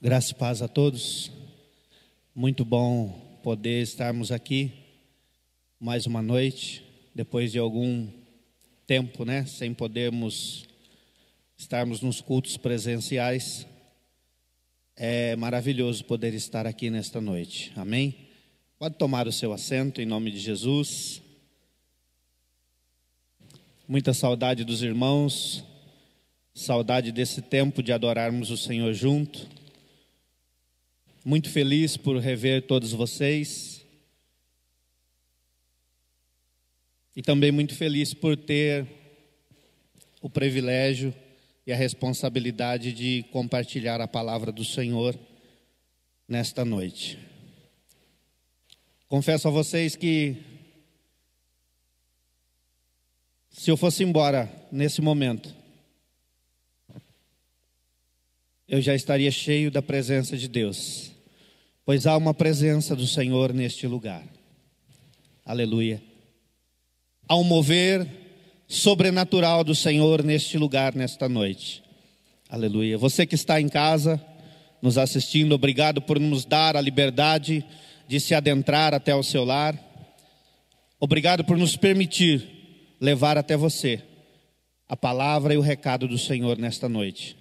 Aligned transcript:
Graça 0.00 0.30
e 0.30 0.34
paz 0.36 0.62
a 0.62 0.68
todos. 0.68 1.28
Muito 2.32 2.64
bom 2.64 3.40
poder 3.42 3.82
estarmos 3.82 4.30
aqui 4.30 4.72
mais 5.80 6.06
uma 6.06 6.22
noite, 6.22 6.84
depois 7.12 7.50
de 7.50 7.58
algum 7.58 8.06
tempo, 8.86 9.24
né, 9.24 9.44
sem 9.44 9.74
podermos 9.74 10.68
estarmos 11.56 12.00
nos 12.00 12.20
cultos 12.20 12.56
presenciais. 12.56 13.66
É 14.94 15.34
maravilhoso 15.34 16.04
poder 16.04 16.32
estar 16.32 16.64
aqui 16.64 16.90
nesta 16.90 17.20
noite. 17.20 17.72
Amém? 17.74 18.14
Pode 18.78 18.94
tomar 18.94 19.26
o 19.26 19.32
seu 19.32 19.52
assento 19.52 20.00
em 20.00 20.06
nome 20.06 20.30
de 20.30 20.38
Jesus. 20.38 21.20
Muita 23.88 24.14
saudade 24.14 24.62
dos 24.62 24.80
irmãos, 24.80 25.64
saudade 26.54 27.10
desse 27.10 27.42
tempo 27.42 27.82
de 27.82 27.92
adorarmos 27.92 28.52
o 28.52 28.56
Senhor 28.56 28.94
junto. 28.94 29.58
Muito 31.28 31.50
feliz 31.50 31.94
por 31.94 32.16
rever 32.16 32.66
todos 32.66 32.92
vocês. 32.92 33.84
E 37.14 37.20
também 37.20 37.52
muito 37.52 37.74
feliz 37.74 38.14
por 38.14 38.34
ter 38.34 38.86
o 40.22 40.30
privilégio 40.30 41.14
e 41.66 41.72
a 41.74 41.76
responsabilidade 41.76 42.94
de 42.94 43.26
compartilhar 43.30 44.00
a 44.00 44.08
palavra 44.08 44.50
do 44.50 44.64
Senhor 44.64 45.14
nesta 46.26 46.64
noite. 46.64 47.18
Confesso 49.06 49.48
a 49.48 49.50
vocês 49.50 49.94
que 49.94 50.34
se 53.50 53.70
eu 53.70 53.76
fosse 53.76 54.02
embora 54.02 54.50
nesse 54.72 55.02
momento, 55.02 55.54
eu 58.66 58.80
já 58.80 58.94
estaria 58.94 59.30
cheio 59.30 59.70
da 59.70 59.82
presença 59.82 60.34
de 60.34 60.48
Deus, 60.48 61.17
pois 61.88 62.06
há 62.06 62.18
uma 62.18 62.34
presença 62.34 62.94
do 62.94 63.06
Senhor 63.06 63.50
neste 63.54 63.86
lugar. 63.86 64.22
Aleluia. 65.42 66.02
Há 67.26 67.34
um 67.34 67.42
mover 67.42 68.06
sobrenatural 68.66 69.64
do 69.64 69.74
Senhor 69.74 70.22
neste 70.22 70.58
lugar, 70.58 70.94
nesta 70.94 71.30
noite. 71.30 71.82
Aleluia. 72.46 72.98
Você 72.98 73.24
que 73.24 73.34
está 73.34 73.58
em 73.58 73.70
casa, 73.70 74.22
nos 74.82 74.98
assistindo, 74.98 75.54
obrigado 75.54 76.02
por 76.02 76.20
nos 76.20 76.44
dar 76.44 76.76
a 76.76 76.80
liberdade 76.82 77.64
de 78.06 78.20
se 78.20 78.34
adentrar 78.34 78.92
até 78.92 79.14
o 79.14 79.22
seu 79.22 79.42
lar. 79.42 79.74
Obrigado 81.00 81.42
por 81.42 81.56
nos 81.56 81.74
permitir 81.74 82.96
levar 83.00 83.38
até 83.38 83.56
você 83.56 84.02
a 84.86 84.94
palavra 84.94 85.54
e 85.54 85.56
o 85.56 85.62
recado 85.62 86.06
do 86.06 86.18
Senhor 86.18 86.58
nesta 86.58 86.86
noite. 86.86 87.34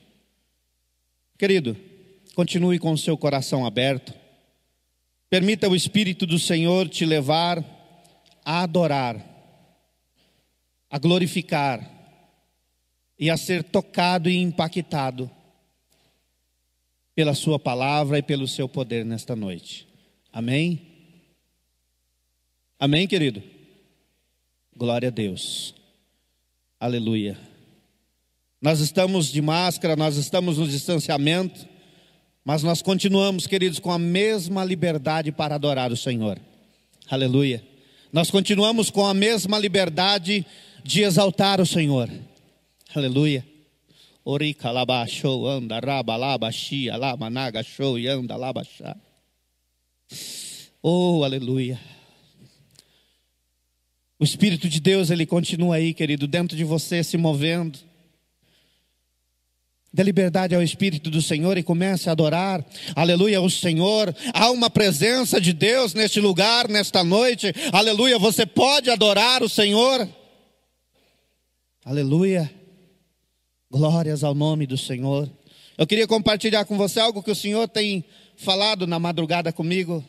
Querido, 1.37 1.75
continue 2.33 2.79
com 2.79 2.93
o 2.93 2.97
seu 2.97 3.17
coração 3.17 3.65
aberto. 3.65 4.26
Permita 5.29 5.67
o 5.67 5.75
Espírito 5.75 6.25
do 6.25 6.39
Senhor 6.39 6.87
te 6.87 7.05
levar 7.05 7.63
a 8.45 8.63
adorar, 8.63 9.23
a 10.89 10.97
glorificar 10.97 11.97
e 13.19 13.29
a 13.29 13.35
ser 13.35 13.63
tocado 13.63 14.29
e 14.29 14.37
impactado 14.37 15.29
pela 17.13 17.33
Sua 17.33 17.59
palavra 17.59 18.19
e 18.19 18.21
pelo 18.21 18.47
seu 18.47 18.69
poder 18.69 19.03
nesta 19.03 19.35
noite. 19.35 19.87
Amém? 20.31 20.87
Amém, 22.79 23.07
querido? 23.07 23.41
Glória 24.75 25.09
a 25.09 25.11
Deus. 25.11 25.73
Aleluia. 26.79 27.37
Nós 28.61 28.79
estamos 28.79 29.31
de 29.31 29.41
máscara, 29.41 29.95
nós 29.95 30.15
estamos 30.15 30.59
no 30.59 30.67
distanciamento, 30.67 31.67
mas 32.47 32.63
nós 32.63 32.81
continuamos, 32.81 33.45
queridos, 33.45 33.77
com 33.77 33.91
a 33.91 33.99
mesma 33.99 34.63
liberdade 34.63 35.33
para 35.33 35.55
adorar 35.55 35.91
o 35.91 35.97
Senhor. 35.97 36.39
Aleluia. 37.09 37.61
Nós 38.09 38.31
continuamos 38.31 38.89
com 38.89 39.05
a 39.05 39.13
mesma 39.13 39.59
liberdade 39.59 40.45
de 40.81 41.01
exaltar 41.01 41.59
o 41.59 41.65
Senhor. 41.65 42.09
Aleluia. 42.95 43.45
Orika 44.23 44.71
labachou, 44.71 45.45
anda, 45.45 45.77
raba, 45.77 46.15
laba, 46.15 46.49
lama, 46.97 47.29
naga, 47.29 47.61
show, 47.61 47.99
e 47.99 48.07
anda, 48.07 48.37
labachá. 48.37 48.95
Oh, 50.81 51.25
aleluia. 51.25 51.77
O 54.17 54.23
Espírito 54.23 54.69
de 54.69 54.79
Deus, 54.79 55.09
ele 55.09 55.25
continua 55.25 55.75
aí, 55.75 55.93
querido, 55.93 56.25
dentro 56.25 56.55
de 56.55 56.63
você, 56.63 57.03
se 57.03 57.17
movendo. 57.17 57.77
Dê 59.97 60.03
liberdade 60.03 60.53
ao 60.53 60.61
Espírito 60.61 61.09
do 61.09 61.23
Senhor 61.23 61.57
e 61.57 61.63
comece 61.63 62.07
a 62.07 62.11
adorar, 62.11 62.63
aleluia, 62.95 63.41
o 63.41 63.49
Senhor. 63.49 64.15
Há 64.31 64.51
uma 64.51 64.69
presença 64.69 65.41
de 65.41 65.51
Deus 65.51 65.95
neste 65.95 66.19
lugar, 66.19 66.69
nesta 66.69 67.03
noite, 67.03 67.51
aleluia. 67.73 68.19
Você 68.19 68.45
pode 68.45 68.91
adorar 68.91 69.41
o 69.41 69.49
Senhor, 69.49 70.07
aleluia. 71.83 72.47
Glórias 73.71 74.23
ao 74.23 74.35
nome 74.35 74.67
do 74.67 74.77
Senhor. 74.77 75.27
Eu 75.75 75.87
queria 75.87 76.05
compartilhar 76.05 76.63
com 76.65 76.77
você 76.77 76.99
algo 76.99 77.23
que 77.23 77.31
o 77.31 77.35
Senhor 77.35 77.67
tem 77.67 78.05
falado 78.35 78.85
na 78.85 78.99
madrugada 78.99 79.51
comigo, 79.51 80.05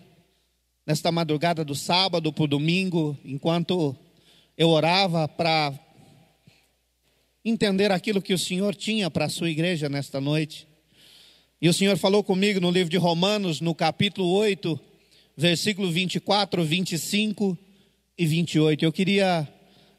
nesta 0.87 1.11
madrugada 1.11 1.65
do 1.65 1.75
sábado 1.75 2.31
para 2.31 2.45
o 2.45 2.47
domingo, 2.47 3.17
enquanto 3.25 3.97
eu 4.55 4.69
orava 4.69 5.27
para 5.27 5.73
entender 7.49 7.91
aquilo 7.91 8.23
que 8.23 8.35
o 8.35 8.39
Senhor 8.39 8.75
tinha 8.75 9.11
para 9.11 9.25
a 9.25 9.29
sua 9.29 9.51
igreja 9.51 9.89
nesta 9.89 10.21
noite. 10.21 10.67
E 11.61 11.69
o 11.69 11.73
Senhor 11.73 11.97
falou 11.97 12.23
comigo 12.23 12.61
no 12.61 12.71
livro 12.71 12.91
de 12.91 12.97
Romanos, 12.97 13.61
no 13.61 13.75
capítulo 13.75 14.29
8, 14.31 14.79
versículo 15.37 15.91
24, 15.91 16.65
25 16.65 17.59
e 18.17 18.27
28. 18.27 18.85
Eu 18.85 18.93
queria 18.93 19.49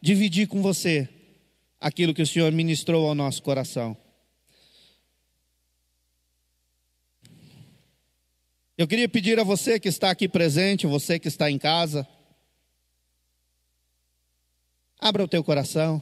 dividir 0.02 0.48
com 0.48 0.62
você 0.62 1.08
aquilo 1.80 2.14
que 2.14 2.22
o 2.22 2.28
Senhor 2.28 2.52
ministrou 2.52 3.08
ao 3.08 3.16
nosso 3.16 3.42
coração. 3.42 3.96
Eu 8.78 8.88
queria 8.88 9.10
pedir 9.10 9.38
a 9.38 9.44
você 9.44 9.78
que 9.78 9.90
está 9.90 10.10
aqui 10.10 10.30
presente, 10.30 10.88
você 10.88 11.20
que 11.20 11.28
está 11.28 11.52
em 11.52 11.58
casa, 11.58 12.08
abra 14.98 15.22
o 15.24 15.28
teu 15.28 15.44
coração. 15.44 16.02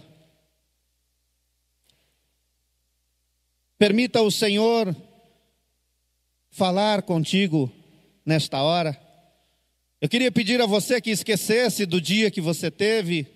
Permita 3.77 4.21
o 4.21 4.31
Senhor 4.31 4.95
falar 6.49 7.03
contigo 7.03 7.71
nesta 8.25 8.61
hora. 8.61 8.99
Eu 10.01 10.09
queria 10.09 10.31
pedir 10.31 10.59
a 10.61 10.65
você 10.65 10.99
que 10.99 11.11
esquecesse 11.11 11.85
do 11.85 12.01
dia 12.01 12.31
que 12.31 12.41
você 12.41 12.71
teve, 12.71 13.27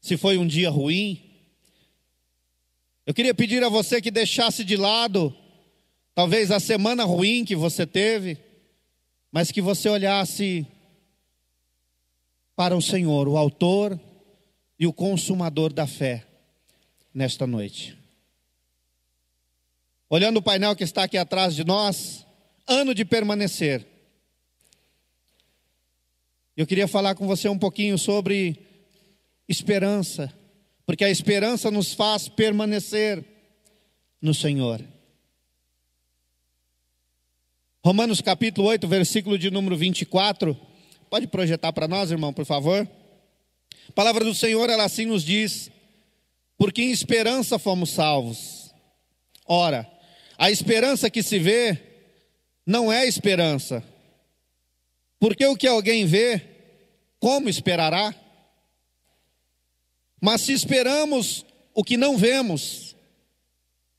se 0.00 0.16
foi 0.16 0.38
um 0.38 0.46
dia 0.46 0.70
ruim. 0.70 1.22
Eu 3.04 3.12
queria 3.12 3.34
pedir 3.34 3.62
a 3.62 3.68
você 3.68 4.00
que 4.00 4.10
deixasse 4.10 4.64
de 4.64 4.76
lado, 4.76 5.36
talvez 6.14 6.50
a 6.50 6.58
semana 6.58 7.04
ruim 7.04 7.44
que 7.44 7.54
você 7.54 7.86
teve, 7.86 8.38
mas 9.30 9.52
que 9.52 9.60
você 9.60 9.88
olhasse 9.90 10.66
para 12.56 12.74
o 12.74 12.80
Senhor, 12.80 13.28
o 13.28 13.36
Autor 13.36 14.00
e 14.78 14.86
o 14.86 14.92
Consumador 14.92 15.72
da 15.72 15.86
fé, 15.86 16.26
nesta 17.12 17.46
noite. 17.46 17.98
Olhando 20.10 20.38
o 20.38 20.42
painel 20.42 20.74
que 20.74 20.84
está 20.84 21.02
aqui 21.02 21.18
atrás 21.18 21.54
de 21.54 21.64
nós, 21.64 22.26
ano 22.66 22.94
de 22.94 23.04
permanecer. 23.04 23.86
Eu 26.56 26.66
queria 26.66 26.88
falar 26.88 27.14
com 27.14 27.26
você 27.26 27.48
um 27.48 27.58
pouquinho 27.58 27.98
sobre 27.98 28.66
esperança, 29.46 30.32
porque 30.86 31.04
a 31.04 31.10
esperança 31.10 31.70
nos 31.70 31.92
faz 31.92 32.28
permanecer 32.28 33.24
no 34.20 34.32
Senhor. 34.32 34.82
Romanos 37.84 38.20
capítulo 38.20 38.68
8, 38.68 38.88
versículo 38.88 39.38
de 39.38 39.50
número 39.50 39.76
24. 39.76 40.58
Pode 41.08 41.26
projetar 41.26 41.72
para 41.72 41.86
nós, 41.86 42.10
irmão, 42.10 42.32
por 42.32 42.44
favor? 42.44 42.88
A 43.88 43.92
palavra 43.92 44.24
do 44.24 44.34
Senhor, 44.34 44.68
ela 44.68 44.84
assim 44.84 45.06
nos 45.06 45.22
diz: 45.22 45.70
Porque 46.56 46.82
em 46.82 46.90
esperança 46.90 47.58
fomos 47.58 47.90
salvos. 47.90 48.74
Ora, 49.46 49.88
a 50.38 50.52
esperança 50.52 51.10
que 51.10 51.20
se 51.20 51.40
vê 51.40 51.76
não 52.64 52.92
é 52.92 53.06
esperança. 53.06 53.82
Porque 55.18 55.44
o 55.44 55.56
que 55.56 55.66
alguém 55.66 56.06
vê, 56.06 56.40
como 57.18 57.48
esperará? 57.48 58.14
Mas 60.20 60.42
se 60.42 60.52
esperamos 60.52 61.44
o 61.74 61.82
que 61.82 61.96
não 61.96 62.16
vemos, 62.16 62.94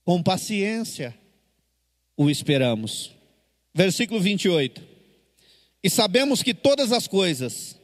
com 0.06 0.24
paciência 0.24 1.14
o 2.16 2.30
esperamos. 2.30 3.12
Versículo 3.74 4.22
28. 4.22 4.82
E 5.84 5.90
sabemos 5.90 6.42
que 6.42 6.54
todas 6.54 6.94
as 6.94 7.06
coisas 7.06 7.78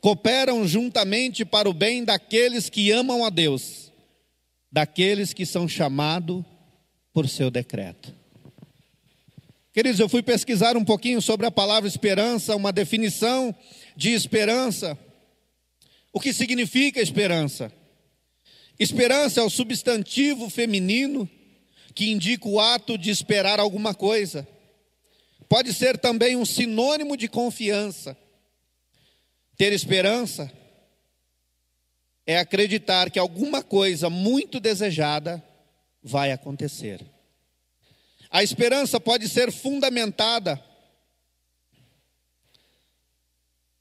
cooperam 0.00 0.66
juntamente 0.66 1.44
para 1.44 1.68
o 1.68 1.74
bem 1.74 2.02
daqueles 2.02 2.70
que 2.70 2.90
amam 2.90 3.24
a 3.24 3.30
Deus, 3.30 3.92
daqueles 4.72 5.34
que 5.34 5.44
são 5.44 5.68
chamados 5.68 6.44
por 7.12 7.28
seu 7.28 7.50
decreto. 7.50 8.14
Queridos, 9.72 10.00
eu 10.00 10.08
fui 10.08 10.22
pesquisar 10.22 10.76
um 10.76 10.84
pouquinho 10.84 11.22
sobre 11.22 11.46
a 11.46 11.50
palavra 11.50 11.88
esperança, 11.88 12.56
uma 12.56 12.72
definição 12.72 13.54
de 13.96 14.10
esperança. 14.10 14.98
O 16.12 16.20
que 16.20 16.32
significa 16.32 17.00
esperança? 17.00 17.72
Esperança 18.78 19.40
é 19.40 19.44
o 19.44 19.50
substantivo 19.50 20.50
feminino 20.50 21.28
que 21.94 22.10
indica 22.10 22.48
o 22.48 22.58
ato 22.58 22.98
de 22.98 23.10
esperar 23.10 23.60
alguma 23.60 23.94
coisa. 23.94 24.46
Pode 25.48 25.72
ser 25.72 25.98
também 25.98 26.36
um 26.36 26.46
sinônimo 26.46 27.16
de 27.16 27.28
confiança. 27.28 28.16
Ter 29.56 29.72
esperança 29.72 30.50
é 32.26 32.38
acreditar 32.38 33.10
que 33.10 33.18
alguma 33.18 33.62
coisa 33.62 34.08
muito 34.08 34.58
desejada 34.58 35.44
vai 36.02 36.32
acontecer. 36.32 37.04
A 38.30 38.42
esperança 38.42 39.00
pode 39.00 39.28
ser 39.28 39.50
fundamentada 39.50 40.62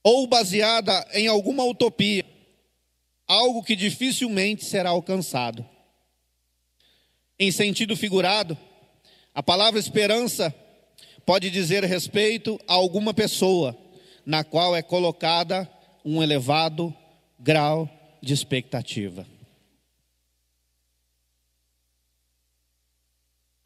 ou 0.04 0.26
baseada 0.28 1.08
em 1.14 1.28
alguma 1.28 1.64
utopia 1.64 2.26
algo 3.28 3.62
que 3.62 3.76
dificilmente 3.76 4.66
será 4.66 4.90
alcançado. 4.90 5.64
Em 7.38 7.52
sentido 7.52 7.96
figurado, 7.96 8.58
a 9.36 9.44
palavra 9.44 9.80
esperança 9.80 10.54
pode 11.26 11.52
dizer 11.52 11.84
respeito 11.84 12.60
a 12.68 12.74
alguma 12.74 13.14
pessoa 13.14 13.78
na 14.26 14.44
qual 14.44 14.76
é 14.76 14.82
colocada 14.82 15.70
um 16.04 16.24
elevado 16.24 16.94
grau 17.40 17.88
de 18.22 18.34
expectativa. 18.34 19.26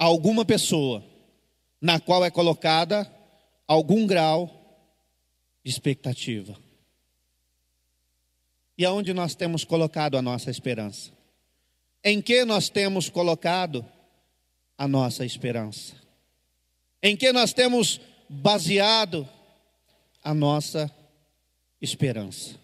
Alguma 0.03 0.43
pessoa 0.43 1.01
na 1.79 1.97
qual 1.97 2.25
é 2.25 2.29
colocada 2.29 3.09
algum 3.65 4.05
grau 4.05 4.49
de 5.63 5.71
expectativa. 5.71 6.59
E 8.77 8.83
aonde 8.83 9.13
nós 9.13 9.33
temos 9.33 9.63
colocado 9.63 10.17
a 10.17 10.21
nossa 10.21 10.51
esperança? 10.51 11.09
Em 12.03 12.21
que 12.21 12.43
nós 12.43 12.67
temos 12.67 13.07
colocado 13.07 13.85
a 14.77 14.89
nossa 14.89 15.25
esperança? 15.25 15.95
Em 17.01 17.15
que 17.15 17.31
nós 17.31 17.53
temos 17.53 18.01
baseado 18.27 19.25
a 20.21 20.33
nossa 20.33 20.93
esperança? 21.81 22.59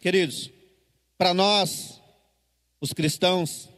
Queridos, 0.00 0.50
para 1.16 1.32
nós, 1.32 1.98
os 2.78 2.92
cristãos, 2.92 3.70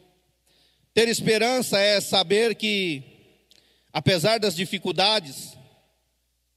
ter 0.99 1.07
esperança 1.07 1.79
é 1.79 2.01
saber 2.01 2.57
que, 2.57 3.05
apesar 3.93 4.41
das 4.41 4.57
dificuldades, 4.57 5.57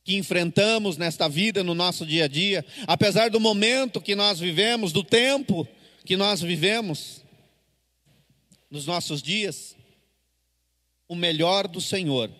que 0.03 0.15
enfrentamos 0.15 0.97
nesta 0.97 1.29
vida, 1.29 1.63
no 1.63 1.75
nosso 1.75 2.03
dia 2.07 2.25
a 2.25 2.27
dia, 2.27 2.65
apesar 2.87 3.29
do 3.29 3.39
momento 3.39 4.01
que 4.01 4.15
nós 4.15 4.39
vivemos, 4.39 4.91
do 4.91 5.03
tempo 5.03 5.67
que 6.03 6.17
nós 6.17 6.41
vivemos, 6.41 7.23
nos 8.67 8.87
nossos 8.87 9.21
dias, 9.21 9.75
o 11.07 11.13
melhor 11.13 11.67
do 11.67 11.79
Senhor 11.79 12.31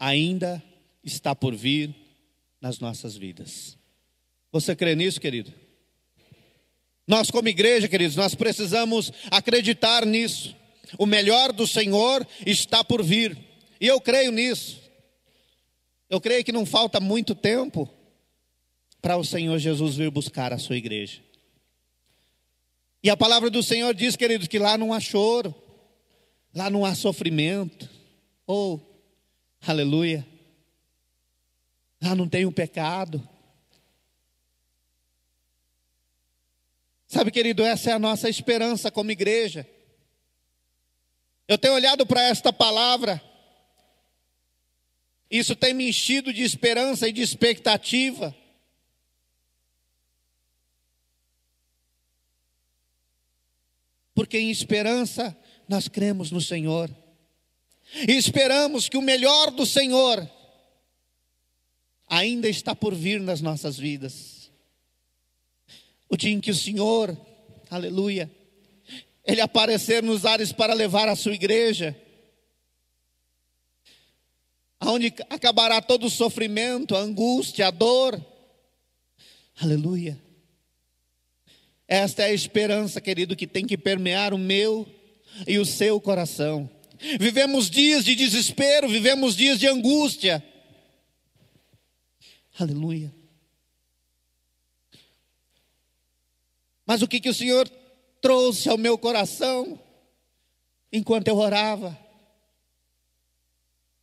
ainda 0.00 0.62
está 1.04 1.34
por 1.34 1.54
vir 1.54 1.94
nas 2.58 2.78
nossas 2.78 3.18
vidas. 3.18 3.76
Você 4.50 4.74
crê 4.74 4.94
nisso, 4.94 5.20
querido? 5.20 5.52
Nós, 7.06 7.30
como 7.30 7.48
igreja, 7.48 7.86
queridos, 7.86 8.16
nós 8.16 8.34
precisamos 8.34 9.12
acreditar 9.30 10.06
nisso. 10.06 10.61
O 10.98 11.06
melhor 11.06 11.52
do 11.52 11.66
Senhor 11.66 12.26
está 12.46 12.84
por 12.84 13.02
vir, 13.02 13.38
e 13.80 13.86
eu 13.86 14.00
creio 14.00 14.30
nisso. 14.30 14.80
Eu 16.08 16.20
creio 16.20 16.44
que 16.44 16.52
não 16.52 16.66
falta 16.66 17.00
muito 17.00 17.34
tempo 17.34 17.88
para 19.00 19.16
o 19.16 19.24
Senhor 19.24 19.58
Jesus 19.58 19.96
vir 19.96 20.10
buscar 20.10 20.52
a 20.52 20.58
sua 20.58 20.76
igreja. 20.76 21.20
E 23.02 23.10
a 23.10 23.16
palavra 23.16 23.50
do 23.50 23.62
Senhor 23.62 23.94
diz, 23.94 24.14
queridos, 24.14 24.46
que 24.46 24.58
lá 24.58 24.78
não 24.78 24.92
há 24.92 25.00
choro, 25.00 25.54
lá 26.54 26.70
não 26.70 26.84
há 26.84 26.94
sofrimento. 26.94 27.90
Oh, 28.46 28.78
aleluia. 29.66 30.26
Lá 32.00 32.14
não 32.14 32.28
tem 32.28 32.44
o 32.44 32.50
um 32.50 32.52
pecado. 32.52 33.26
Sabe, 37.08 37.30
querido, 37.30 37.64
essa 37.64 37.90
é 37.90 37.92
a 37.92 37.98
nossa 37.98 38.28
esperança 38.28 38.90
como 38.90 39.10
igreja. 39.10 39.66
Eu 41.52 41.58
tenho 41.58 41.74
olhado 41.74 42.06
para 42.06 42.22
esta 42.22 42.52
palavra 42.52 43.22
isso 45.32 45.56
tem 45.56 45.72
me 45.72 45.88
enchido 45.88 46.30
de 46.30 46.42
esperança 46.42 47.08
e 47.08 47.12
de 47.12 47.22
expectativa. 47.22 48.36
Porque 54.14 54.36
em 54.36 54.50
esperança 54.50 55.34
nós 55.66 55.88
cremos 55.88 56.30
no 56.30 56.38
Senhor. 56.38 56.94
E 58.06 58.12
esperamos 58.12 58.90
que 58.90 58.98
o 58.98 59.02
melhor 59.02 59.50
do 59.50 59.64
Senhor 59.64 60.30
ainda 62.06 62.46
está 62.46 62.76
por 62.76 62.94
vir 62.94 63.18
nas 63.18 63.40
nossas 63.40 63.78
vidas. 63.78 64.52
O 66.10 66.16
dia 66.18 66.30
em 66.30 66.42
que 66.42 66.50
o 66.50 66.54
Senhor, 66.54 67.18
aleluia, 67.70 68.30
Ele 69.24 69.40
aparecer 69.40 70.02
nos 70.02 70.24
ares 70.24 70.52
para 70.52 70.74
levar 70.74 71.08
a 71.08 71.16
sua 71.16 71.34
igreja 71.34 71.96
onde 74.88 75.14
acabará 75.30 75.80
todo 75.80 76.06
o 76.06 76.10
sofrimento, 76.10 76.96
a 76.96 77.00
angústia, 77.00 77.68
a 77.68 77.70
dor. 77.70 78.24
Aleluia. 79.60 80.20
Esta 81.86 82.22
é 82.22 82.26
a 82.26 82.32
esperança, 82.32 83.00
querido, 83.00 83.36
que 83.36 83.46
tem 83.46 83.66
que 83.66 83.76
permear 83.76 84.32
o 84.32 84.38
meu 84.38 84.86
e 85.46 85.58
o 85.58 85.66
seu 85.66 86.00
coração. 86.00 86.68
Vivemos 87.18 87.68
dias 87.68 88.04
de 88.04 88.14
desespero, 88.14 88.88
vivemos 88.88 89.36
dias 89.36 89.58
de 89.58 89.66
angústia. 89.66 90.42
Aleluia. 92.58 93.12
Mas 96.86 97.02
o 97.02 97.08
que, 97.08 97.20
que 97.20 97.28
o 97.28 97.34
Senhor 97.34 97.68
trouxe 98.22 98.70
ao 98.70 98.78
meu 98.78 98.96
coração 98.96 99.78
enquanto 100.90 101.28
eu 101.28 101.36
orava? 101.36 101.98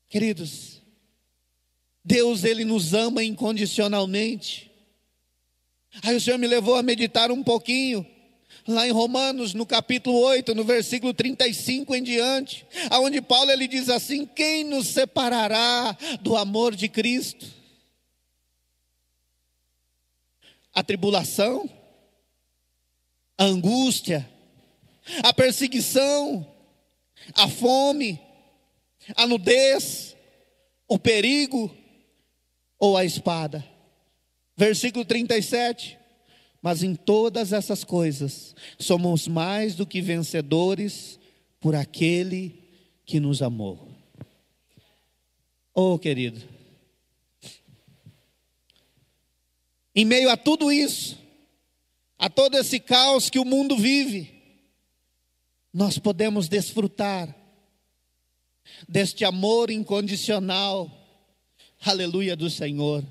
Queridos, 0.09 0.81
Deus 2.03 2.43
ele 2.43 2.65
nos 2.65 2.93
ama 2.93 3.23
incondicionalmente. 3.23 4.69
Aí 6.03 6.15
o 6.15 6.21
Senhor 6.21 6.37
me 6.37 6.47
levou 6.47 6.75
a 6.75 6.83
meditar 6.83 7.31
um 7.31 7.43
pouquinho 7.43 8.05
lá 8.67 8.87
em 8.87 8.91
Romanos, 8.91 9.53
no 9.53 9.65
capítulo 9.65 10.19
8, 10.19 10.53
no 10.53 10.63
versículo 10.63 11.13
35 11.13 11.95
em 11.95 12.03
diante, 12.03 12.67
aonde 12.89 13.21
Paulo 13.21 13.51
ele 13.51 13.67
diz 13.67 13.89
assim: 13.89 14.25
"Quem 14.25 14.63
nos 14.63 14.87
separará 14.87 15.97
do 16.21 16.35
amor 16.35 16.75
de 16.75 16.89
Cristo? 16.89 17.45
A 20.73 20.83
tribulação, 20.83 21.69
a 23.39 23.45
angústia, 23.45 24.29
a 25.23 25.33
perseguição, 25.33 26.45
a 27.33 27.47
fome, 27.47 28.19
a 29.15 29.25
nudez, 29.25 30.13
o 30.89 30.99
perigo 30.99 31.73
ou 32.77 32.97
a 32.97 33.05
espada. 33.05 33.65
Versículo 34.57 35.05
37. 35.05 35.97
Mas 36.61 36.83
em 36.83 36.93
todas 36.93 37.53
essas 37.53 37.85
coisas 37.85 38.53
somos 38.77 39.25
mais 39.25 39.73
do 39.73 39.85
que 39.85 40.01
vencedores 40.01 41.17
por 41.61 41.73
aquele 41.73 42.61
que 43.05 43.21
nos 43.21 43.41
amou. 43.41 43.87
Oh, 45.73 45.97
querido. 45.97 46.41
Em 49.95 50.03
meio 50.03 50.29
a 50.29 50.35
tudo 50.35 50.69
isso, 50.69 51.17
a 52.19 52.29
todo 52.29 52.57
esse 52.57 52.81
caos 52.81 53.29
que 53.29 53.39
o 53.39 53.45
mundo 53.45 53.77
vive, 53.77 54.29
nós 55.73 55.97
podemos 55.97 56.49
desfrutar 56.49 57.33
deste 58.87 59.23
amor 59.23 59.71
incondicional, 59.71 60.91
aleluia, 61.81 62.35
do 62.35 62.49
Senhor. 62.49 63.05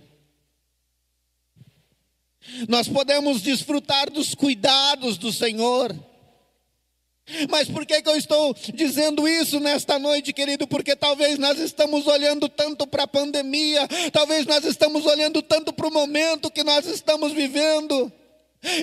Nós 2.68 2.86
podemos 2.86 3.40
desfrutar 3.40 4.10
dos 4.10 4.34
cuidados 4.34 5.16
do 5.16 5.32
Senhor. 5.32 5.94
Mas 7.50 7.68
por 7.68 7.84
que, 7.84 8.00
que 8.00 8.08
eu 8.08 8.16
estou 8.16 8.54
dizendo 8.74 9.28
isso 9.28 9.60
nesta 9.60 9.98
noite, 9.98 10.32
querido? 10.32 10.66
Porque 10.66 10.96
talvez 10.96 11.38
nós 11.38 11.58
estamos 11.58 12.06
olhando 12.06 12.48
tanto 12.48 12.86
para 12.86 13.02
a 13.02 13.08
pandemia, 13.08 13.86
talvez 14.12 14.46
nós 14.46 14.64
estamos 14.64 15.04
olhando 15.04 15.42
tanto 15.42 15.72
para 15.72 15.86
o 15.86 15.92
momento 15.92 16.50
que 16.50 16.64
nós 16.64 16.86
estamos 16.86 17.32
vivendo, 17.32 18.10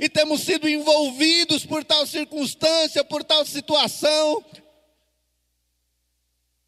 e 0.01 0.09
temos 0.09 0.41
sido 0.41 0.67
envolvidos 0.67 1.65
por 1.65 1.83
tal 1.83 2.05
circunstância, 2.05 3.03
por 3.03 3.23
tal 3.23 3.45
situação, 3.45 4.43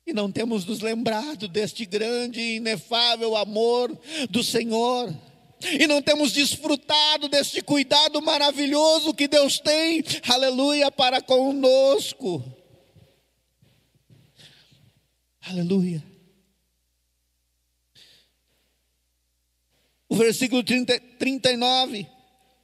e 0.08 0.14
não 0.14 0.32
temos 0.32 0.66
nos 0.66 0.80
lembrado 0.80 1.50
deste 1.50 1.86
grande 1.86 2.40
e 2.40 2.56
inefável 2.56 3.36
amor 3.36 3.96
do 4.30 4.42
Senhor. 4.42 5.14
E 5.78 5.86
não 5.86 6.02
temos 6.02 6.32
desfrutado 6.32 7.28
deste 7.28 7.62
cuidado 7.62 8.22
maravilhoso 8.22 9.14
que 9.14 9.28
Deus 9.28 9.60
tem, 9.60 10.02
aleluia, 10.30 10.90
para 10.90 11.20
conosco. 11.20 12.42
Aleluia. 15.42 16.02
O 20.08 20.16
versículo 20.16 20.64
30, 20.64 21.00
39 21.20 22.08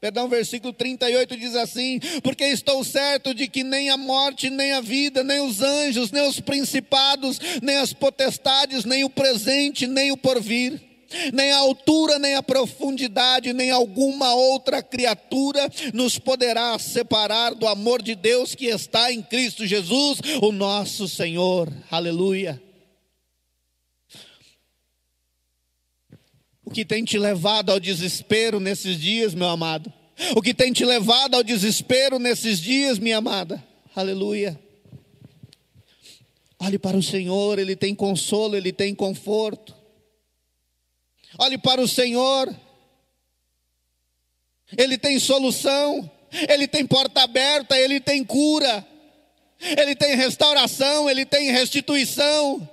Perdão, 0.04 0.28
versículo 0.28 0.74
38 0.74 1.38
diz 1.38 1.56
assim: 1.56 1.98
Porque 2.22 2.44
estou 2.44 2.84
certo 2.84 3.34
de 3.34 3.48
que 3.48 3.64
nem 3.64 3.90
a 3.90 3.96
morte, 3.96 4.50
nem 4.50 4.74
a 4.74 4.82
vida, 4.82 5.24
nem 5.24 5.40
os 5.40 5.62
anjos, 5.62 6.12
nem 6.12 6.28
os 6.28 6.42
principados, 6.42 7.40
nem 7.62 7.78
as 7.78 7.94
potestades, 7.94 8.84
nem 8.84 9.06
o 9.06 9.10
presente, 9.10 9.88
nem 9.88 10.12
o 10.12 10.18
porvir, 10.18 10.78
nem 11.32 11.54
a 11.54 11.58
altura, 11.60 12.20
nem 12.20 12.36
a 12.36 12.44
profundidade, 12.44 13.54
nem 13.54 13.72
alguma 13.72 14.36
outra 14.36 14.84
criatura 14.84 15.72
nos 15.94 16.20
poderá 16.20 16.78
separar 16.78 17.56
do 17.56 17.66
amor 17.66 18.02
de 18.02 18.14
Deus 18.14 18.54
que 18.54 18.66
está 18.66 19.10
em 19.10 19.22
Cristo 19.22 19.66
Jesus, 19.66 20.20
o 20.42 20.52
nosso 20.52 21.08
Senhor. 21.08 21.72
Aleluia. 21.90 22.62
O 26.66 26.72
que 26.72 26.86
tem 26.86 27.04
te 27.04 27.18
levado 27.18 27.72
ao 27.72 27.80
desespero 27.80 28.60
nesses 28.60 29.00
dias, 29.00 29.34
meu 29.34 29.48
amado? 29.48 29.92
O 30.36 30.42
que 30.42 30.54
tem 30.54 30.72
te 30.72 30.86
levado 30.86 31.36
ao 31.36 31.44
desespero 31.44 32.20
nesses 32.20 32.60
dias, 32.60 33.00
minha 33.00 33.18
amada? 33.18 33.64
Aleluia. 33.96 34.60
Olhe 36.60 36.80
para 36.80 36.96
o 36.96 37.04
Senhor, 37.04 37.60
Ele 37.60 37.76
tem 37.76 37.94
consolo, 37.94 38.56
Ele 38.56 38.72
tem 38.72 38.96
conforto. 38.96 39.76
Olhe 41.38 41.58
para 41.58 41.82
o 41.82 41.88
Senhor, 41.88 42.56
Ele 44.78 44.98
tem 44.98 45.20
solução, 45.20 46.10
Ele 46.32 46.68
tem 46.68 46.86
porta 46.86 47.24
aberta, 47.24 47.78
Ele 47.78 48.00
tem 48.00 48.24
cura, 48.24 48.88
Ele 49.60 49.96
tem 49.96 50.16
restauração, 50.16 51.10
Ele 51.10 51.26
tem 51.26 51.52
restituição. 51.52 52.70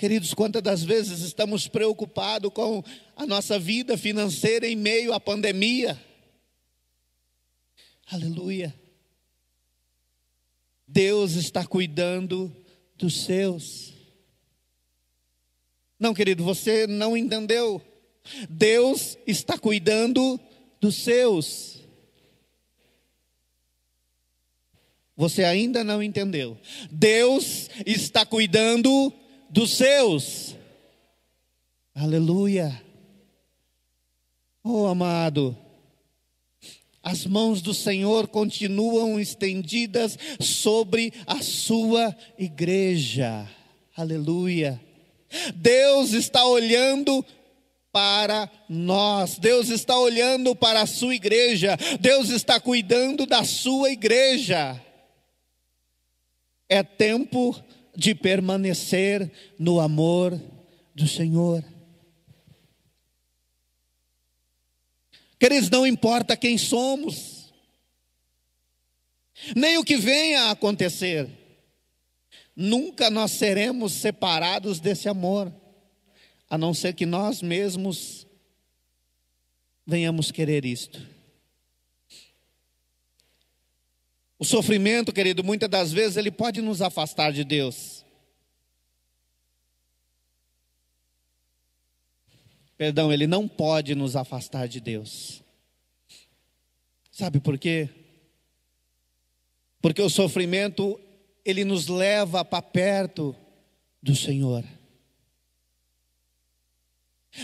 Queridos, 0.00 0.32
quantas 0.32 0.62
das 0.62 0.82
vezes 0.82 1.20
estamos 1.20 1.68
preocupados 1.68 2.50
com 2.54 2.82
a 3.14 3.26
nossa 3.26 3.58
vida 3.58 3.98
financeira 3.98 4.66
em 4.66 4.74
meio 4.74 5.12
à 5.12 5.20
pandemia? 5.20 6.02
Aleluia. 8.10 8.74
Deus 10.88 11.32
está 11.32 11.66
cuidando 11.66 12.50
dos 12.96 13.26
seus. 13.26 13.92
Não, 15.98 16.14
querido, 16.14 16.42
você 16.42 16.86
não 16.86 17.14
entendeu. 17.14 17.82
Deus 18.48 19.18
está 19.26 19.58
cuidando 19.58 20.40
dos 20.80 20.94
seus. 20.94 21.78
Você 25.14 25.44
ainda 25.44 25.84
não 25.84 26.02
entendeu. 26.02 26.58
Deus 26.90 27.68
está 27.84 28.24
cuidando 28.24 29.19
dos 29.50 29.76
seus. 29.76 30.56
Aleluia. 31.94 32.82
Oh, 34.62 34.86
amado, 34.86 35.56
as 37.02 37.26
mãos 37.26 37.62
do 37.62 37.72
Senhor 37.72 38.28
continuam 38.28 39.18
estendidas 39.18 40.18
sobre 40.38 41.12
a 41.26 41.42
sua 41.42 42.14
igreja. 42.38 43.48
Aleluia. 43.96 44.80
Deus 45.54 46.12
está 46.12 46.44
olhando 46.44 47.24
para 47.92 48.50
nós. 48.68 49.38
Deus 49.38 49.68
está 49.68 49.98
olhando 49.98 50.54
para 50.54 50.82
a 50.82 50.86
sua 50.86 51.14
igreja. 51.14 51.76
Deus 52.00 52.28
está 52.28 52.60
cuidando 52.60 53.26
da 53.26 53.44
sua 53.44 53.90
igreja. 53.90 54.80
É 56.68 56.82
tempo 56.82 57.56
de 57.96 58.14
permanecer 58.14 59.30
no 59.58 59.80
amor 59.80 60.40
do 60.94 61.06
Senhor. 61.06 61.64
Queridos, 65.38 65.70
não 65.70 65.86
importa 65.86 66.36
quem 66.36 66.58
somos, 66.58 67.52
nem 69.56 69.78
o 69.78 69.84
que 69.84 69.96
venha 69.96 70.42
a 70.42 70.50
acontecer, 70.50 71.28
nunca 72.54 73.08
nós 73.08 73.32
seremos 73.32 73.92
separados 73.92 74.80
desse 74.80 75.08
amor, 75.08 75.50
a 76.48 76.58
não 76.58 76.74
ser 76.74 76.94
que 76.94 77.06
nós 77.06 77.40
mesmos 77.40 78.26
venhamos 79.86 80.30
querer 80.30 80.64
isto. 80.64 81.19
O 84.40 84.44
sofrimento, 84.46 85.12
querido, 85.12 85.44
muitas 85.44 85.68
das 85.68 85.92
vezes 85.92 86.16
ele 86.16 86.30
pode 86.30 86.62
nos 86.62 86.80
afastar 86.80 87.30
de 87.30 87.44
Deus. 87.44 88.02
Perdão, 92.74 93.12
ele 93.12 93.26
não 93.26 93.46
pode 93.46 93.94
nos 93.94 94.16
afastar 94.16 94.66
de 94.66 94.80
Deus. 94.80 95.42
Sabe 97.12 97.38
por 97.38 97.58
quê? 97.58 97.90
Porque 99.82 100.00
o 100.00 100.08
sofrimento 100.08 100.98
ele 101.44 101.62
nos 101.62 101.86
leva 101.86 102.42
para 102.42 102.62
perto 102.62 103.36
do 104.02 104.16
Senhor. 104.16 104.64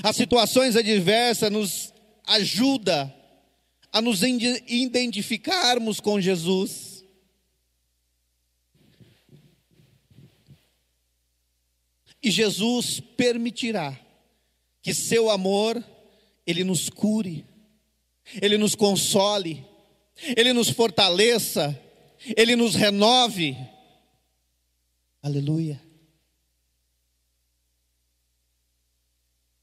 As 0.03 0.17
situações 0.17 0.77
adversas 0.77 1.53
nos 1.53 1.93
ajuda 2.27 3.15
a 3.97 4.03
nos 4.03 4.21
identificarmos 4.23 6.01
com 6.01 6.21
Jesus. 6.21 7.03
E 12.23 12.31
Jesus 12.31 13.01
permitirá 13.01 13.99
que 14.83 14.93
seu 14.93 15.31
amor 15.31 15.83
ele 16.47 16.63
nos 16.63 16.91
cure, 16.91 17.47
ele 18.43 18.59
nos 18.59 18.75
console, 18.75 19.65
ele 20.37 20.53
nos 20.53 20.69
fortaleça, 20.69 21.75
ele 22.37 22.55
nos 22.55 22.75
renove. 22.75 23.57
Aleluia. 25.23 25.83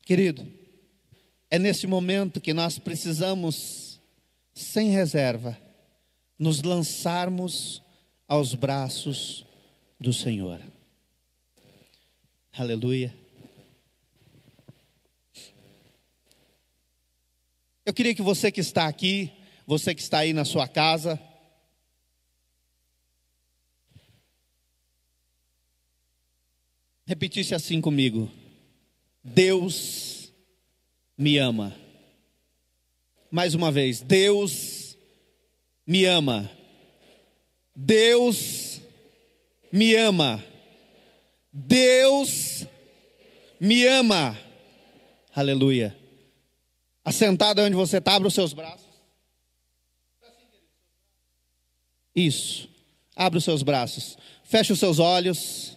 Querido, 0.02 0.52
é 1.52 1.60
nesse 1.60 1.86
momento 1.86 2.42
que 2.42 2.52
nós 2.52 2.80
precisamos 2.80 3.83
sem 4.54 4.90
reserva, 4.90 5.58
nos 6.38 6.62
lançarmos 6.62 7.82
aos 8.28 8.54
braços 8.54 9.46
do 10.00 10.14
Senhor. 10.14 10.60
Aleluia. 12.52 13.16
Eu 17.86 17.94
queria 17.94 18.16
que 18.16 18.22
você 18.22 18.52
que 18.52 18.62
está 18.62 18.88
aqui, 18.88 19.32
você 19.66 19.94
que 19.94 20.02
está 20.02 20.20
aí 20.20 20.34
na 20.34 20.46
sua 20.46 20.68
casa, 20.68 21.20
repetisse 27.06 27.54
assim 27.54 27.82
comigo: 27.82 28.32
Deus 29.24 30.32
me 31.18 31.38
ama. 31.38 31.83
Mais 33.34 33.56
uma 33.56 33.72
vez, 33.72 34.00
Deus 34.00 34.96
me 35.88 36.06
ama. 36.06 36.52
Deus 37.76 38.80
me 39.72 39.96
ama. 39.96 40.44
Deus 41.52 42.68
me 43.60 43.88
ama. 43.88 44.38
Aleluia. 45.34 45.98
Assentado 47.04 47.64
onde 47.64 47.76
você 47.76 47.98
está, 47.98 48.14
abra 48.14 48.28
os 48.28 48.36
seus 48.36 48.54
braços. 48.54 48.86
Isso. 52.16 52.70
Abra 53.16 53.40
os 53.40 53.44
seus 53.44 53.64
braços. 53.64 54.16
Feche 54.44 54.74
os 54.74 54.80
seus 54.80 55.00
olhos. 55.00 55.76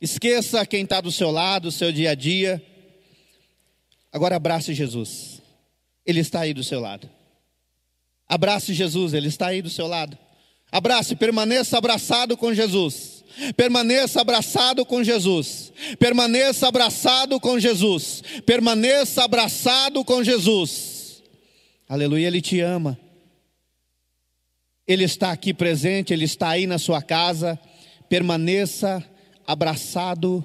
Esqueça 0.00 0.64
quem 0.64 0.84
está 0.84 1.00
do 1.00 1.10
seu 1.10 1.32
lado, 1.32 1.66
o 1.66 1.72
seu 1.72 1.90
dia 1.90 2.12
a 2.12 2.14
dia. 2.14 2.64
Agora 4.12 4.36
abrace 4.36 4.72
Jesus. 4.72 5.31
Ele 6.04 6.20
está 6.20 6.40
aí 6.40 6.52
do 6.52 6.64
seu 6.64 6.80
lado. 6.80 7.08
Abrace 8.28 8.72
Jesus, 8.72 9.14
Ele 9.14 9.28
está 9.28 9.48
aí 9.48 9.62
do 9.62 9.70
seu 9.70 9.86
lado. 9.86 10.16
Abrace, 10.70 11.14
permaneça 11.14 11.76
abraçado 11.76 12.36
com 12.36 12.54
Jesus. 12.54 13.22
Permaneça 13.56 14.20
abraçado 14.20 14.86
com 14.86 15.04
Jesus. 15.04 15.72
Permaneça 15.98 16.68
abraçado 16.68 17.40
com 17.40 17.58
Jesus. 17.58 18.22
Permaneça 18.46 19.24
abraçado 19.24 20.04
com 20.04 20.24
Jesus. 20.24 21.22
Aleluia, 21.88 22.26
Ele 22.26 22.40
te 22.40 22.60
ama. 22.60 22.98
Ele 24.86 25.04
está 25.04 25.30
aqui 25.30 25.52
presente, 25.52 26.12
Ele 26.12 26.24
está 26.24 26.50
aí 26.50 26.66
na 26.66 26.78
sua 26.78 27.02
casa. 27.02 27.58
permaneça 28.08 29.02
abraçado 29.46 30.44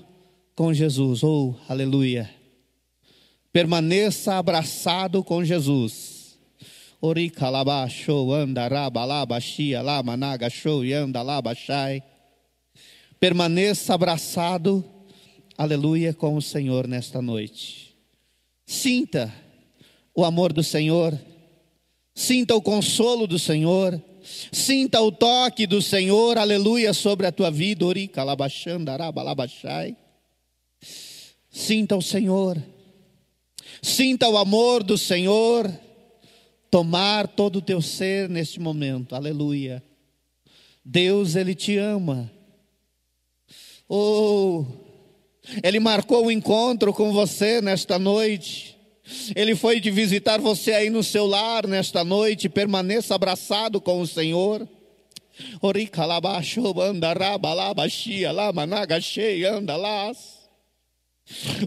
com 0.56 0.74
Jesus. 0.74 1.24
Oh, 1.24 1.56
aleluia. 1.68 2.37
Permaneça 3.58 4.36
abraçado 4.36 5.24
com 5.24 5.44
Jesus. 5.44 6.38
Show. 7.90 8.30
Permaneça 13.20 13.96
abraçado, 13.96 14.86
aleluia, 15.58 16.14
com 16.14 16.36
o 16.36 16.42
Senhor 16.42 16.88
nesta 16.88 17.20
noite. 17.20 17.96
Sinta 18.64 19.34
o 20.14 20.24
amor 20.24 20.54
do 20.54 20.62
Senhor, 20.62 21.20
sinta 22.14 22.56
o 22.56 22.62
consolo 22.62 23.26
do 23.26 23.40
Senhor, 23.40 24.00
sinta 24.52 25.02
o 25.02 25.12
toque 25.12 25.66
do 25.66 25.82
Senhor, 25.82 26.38
aleluia, 26.38 26.94
sobre 26.94 27.26
a 27.26 27.32
tua 27.32 27.50
vida. 27.50 27.84
Sinta 31.50 31.96
o 31.96 32.04
Senhor. 32.04 32.77
Sinta 33.88 34.28
o 34.28 34.38
amor 34.38 34.84
do 34.84 34.98
Senhor 34.98 35.72
tomar 36.70 37.26
todo 37.26 37.60
o 37.60 37.62
teu 37.62 37.82
ser 37.82 38.28
neste 38.28 38.60
momento. 38.60 39.16
Aleluia. 39.16 39.82
Deus, 40.84 41.38
Ele 41.38 41.56
te 41.56 41.78
ama. 41.78 42.30
Oh, 43.88 44.66
Ele 45.64 45.80
marcou 45.80 46.24
o 46.24 46.28
um 46.28 46.32
encontro 46.32 46.92
com 46.92 47.14
você 47.14 47.62
nesta 47.62 47.98
noite. 47.98 48.78
Ele 49.34 49.56
foi 49.56 49.80
de 49.80 49.90
visitar 49.90 50.42
você 50.42 50.74
aí 50.74 50.90
no 50.90 51.02
seu 51.02 51.26
lar 51.26 51.66
nesta 51.66 52.04
noite. 52.04 52.50
Permaneça 52.50 53.16
abraçado 53.16 53.80
com 53.80 54.02
o 54.02 54.08
Senhor. 54.08 54.68
Orica 55.62 56.06
labaxo, 56.06 56.78
anda 56.82 57.14
rabalabashia, 57.14 58.34
lamanaga 58.34 59.00
cheia, 59.00 59.56
anda 59.56 59.78
las. 59.78 60.37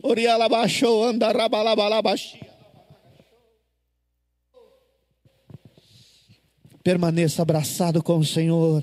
Orialabaxou, 0.03 1.05
anda. 1.05 1.33
Permaneça 6.83 7.43
abraçado 7.43 8.03
com 8.03 8.19
o 8.19 8.25
Senhor. 8.25 8.83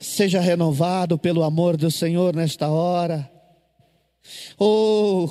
Seja 0.00 0.40
renovado 0.40 1.18
pelo 1.18 1.42
amor 1.42 1.76
do 1.76 1.90
Senhor 1.90 2.34
nesta 2.34 2.68
hora. 2.68 3.30
Oh, 4.58 5.30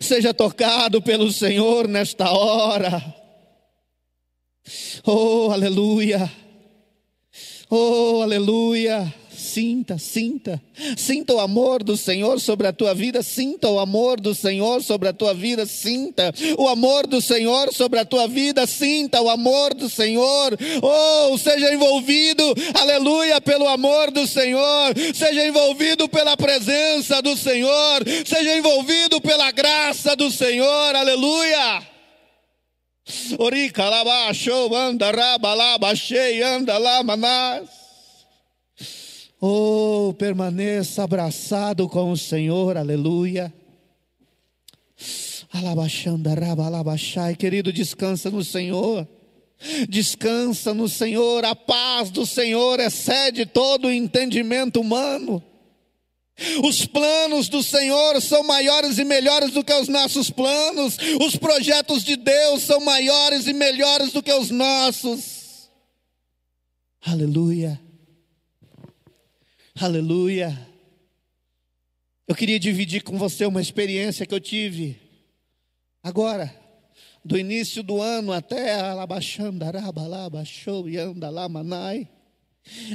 seja 0.00 0.32
tocado 0.32 1.02
pelo 1.02 1.32
Senhor 1.32 1.88
nesta 1.88 2.30
hora. 2.30 3.02
Oh, 5.04 5.50
aleluia. 5.50 6.30
Oh, 7.68 8.22
aleluia. 8.22 9.12
Sinta, 9.54 9.98
sinta, 9.98 10.60
sinta 10.96 11.32
o 11.32 11.38
amor 11.38 11.84
do 11.84 11.96
Senhor 11.96 12.40
sobre 12.40 12.66
a 12.66 12.72
tua 12.72 12.92
vida, 12.92 13.22
sinta 13.22 13.68
o 13.68 13.78
amor 13.78 14.20
do 14.20 14.34
Senhor 14.34 14.82
sobre 14.82 15.08
a 15.08 15.12
tua 15.12 15.32
vida, 15.32 15.64
sinta 15.64 16.34
o 16.58 16.66
amor 16.66 17.06
do 17.06 17.20
Senhor 17.20 17.72
sobre 17.72 18.00
a 18.00 18.04
tua 18.04 18.26
vida, 18.26 18.66
sinta 18.66 19.22
o 19.22 19.30
amor 19.30 19.72
do 19.72 19.88
Senhor, 19.88 20.58
oh, 20.82 21.38
seja 21.38 21.72
envolvido, 21.72 22.42
aleluia, 22.74 23.40
pelo 23.40 23.68
amor 23.68 24.10
do 24.10 24.26
Senhor, 24.26 24.92
seja 25.14 25.46
envolvido 25.46 26.08
pela 26.08 26.36
presença 26.36 27.22
do 27.22 27.36
Senhor, 27.36 28.02
seja 28.26 28.56
envolvido 28.56 29.20
pela 29.20 29.52
graça 29.52 30.16
do 30.16 30.32
Senhor, 30.32 30.96
aleluia. 30.96 31.80
Orica, 33.38 33.84
show, 34.34 34.74
anda, 34.74 35.12
raba, 35.12 35.54
anda, 36.42 36.76
lá, 36.76 37.04
manás. 37.04 37.83
Oh, 39.46 40.14
permaneça 40.14 41.04
abraçado 41.04 41.86
com 41.86 42.10
o 42.10 42.16
Senhor, 42.16 42.78
aleluia. 42.78 43.52
Alabaxandarabalabaxai, 45.52 47.36
querido, 47.36 47.70
descansa 47.70 48.30
no 48.30 48.42
Senhor. 48.42 49.06
Descansa 49.86 50.72
no 50.72 50.88
Senhor, 50.88 51.44
a 51.44 51.54
paz 51.54 52.10
do 52.10 52.24
Senhor 52.24 52.80
excede 52.80 53.44
todo 53.44 53.88
o 53.88 53.92
entendimento 53.92 54.80
humano. 54.80 55.42
Os 56.64 56.86
planos 56.86 57.46
do 57.50 57.62
Senhor 57.62 58.22
são 58.22 58.42
maiores 58.44 58.96
e 58.96 59.04
melhores 59.04 59.50
do 59.50 59.62
que 59.62 59.74
os 59.74 59.88
nossos 59.88 60.30
planos. 60.30 60.96
Os 61.20 61.36
projetos 61.36 62.02
de 62.02 62.16
Deus 62.16 62.62
são 62.62 62.80
maiores 62.80 63.46
e 63.46 63.52
melhores 63.52 64.10
do 64.10 64.22
que 64.22 64.32
os 64.32 64.50
nossos. 64.50 65.68
Aleluia. 67.04 67.78
Aleluia. 69.76 70.56
Eu 72.28 72.34
queria 72.36 72.60
dividir 72.60 73.02
com 73.02 73.18
você 73.18 73.44
uma 73.44 73.60
experiência 73.60 74.24
que 74.24 74.32
eu 74.32 74.38
tive 74.38 74.96
agora, 76.00 76.54
do 77.24 77.36
início 77.36 77.82
do 77.82 78.00
ano 78.00 78.32
até 78.32 78.72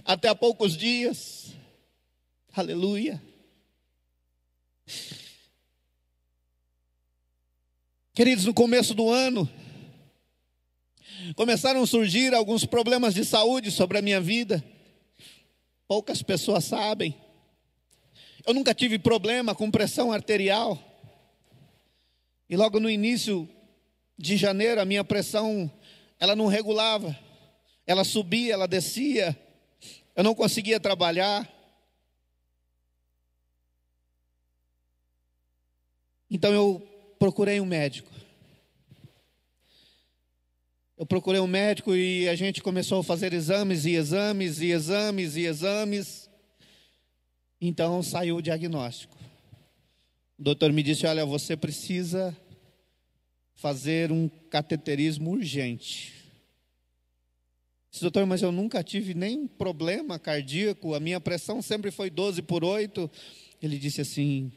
até 0.06 0.30
há 0.30 0.36
poucos 0.36 0.78
dias. 0.78 1.54
Aleluia. 2.56 3.22
Queridos, 8.14 8.46
no 8.46 8.54
começo 8.54 8.94
do 8.94 9.10
ano, 9.10 9.50
começaram 11.36 11.84
a 11.84 11.88
surgir 11.88 12.34
alguns 12.34 12.64
problemas 12.64 13.14
de 13.14 13.26
saúde 13.26 13.70
sobre 13.70 13.98
a 13.98 14.02
minha 14.02 14.22
vida. 14.22 14.64
Poucas 15.90 16.22
pessoas 16.22 16.66
sabem. 16.66 17.20
Eu 18.46 18.54
nunca 18.54 18.76
tive 18.76 19.00
problema 19.00 19.56
com 19.56 19.72
pressão 19.72 20.12
arterial. 20.12 20.78
E 22.48 22.56
logo 22.56 22.80
no 22.80 22.88
início 22.88 23.50
de 24.16 24.38
janeiro, 24.38 24.80
a 24.80 24.86
minha 24.86 25.04
pressão, 25.04 25.70
ela 26.20 26.36
não 26.36 26.46
regulava. 26.46 27.18
Ela 27.88 28.04
subia, 28.04 28.54
ela 28.54 28.68
descia. 28.68 29.36
Eu 30.16 30.24
não 30.24 30.36
conseguia 30.36 30.80
trabalhar. 30.80 31.52
Então 36.30 36.54
eu 36.54 36.88
procurei 37.18 37.60
um 37.60 37.66
médico. 37.66 38.12
Eu 41.00 41.06
procurei 41.06 41.40
um 41.40 41.48
médico 41.48 41.96
e 41.96 42.28
a 42.28 42.36
gente 42.36 42.62
começou 42.62 43.00
a 43.00 43.04
fazer 43.06 43.32
exames 43.32 43.86
e 43.86 43.92
exames 43.92 44.60
e 44.60 44.72
exames 44.72 45.38
e 45.38 45.46
exames. 45.46 46.30
Então 47.62 48.04
saiu 48.04 48.36
o 48.36 48.42
diagnóstico. 48.42 49.18
O 50.38 50.44
doutor 50.44 50.74
me 50.74 50.84
disse: 50.84 51.08
Olha, 51.08 51.26
você 51.26 51.56
precisa 51.56 52.36
fazer 53.56 54.12
um 54.12 54.28
cateterismo 54.50 55.32
urgente. 55.32 56.14
Disse, 57.90 58.02
doutor, 58.02 58.26
mas 58.26 58.42
eu 58.42 58.52
nunca 58.52 58.84
tive 58.84 59.14
nem 59.14 59.48
problema 59.48 60.20
cardíaco, 60.20 60.94
a 60.94 61.00
minha 61.00 61.22
pressão 61.22 61.62
sempre 61.62 61.92
foi 61.92 62.10
12 62.10 62.42
por 62.42 62.62
8. 62.62 63.10
Ele 63.62 63.80
disse 63.80 64.02
assim: 64.02 64.52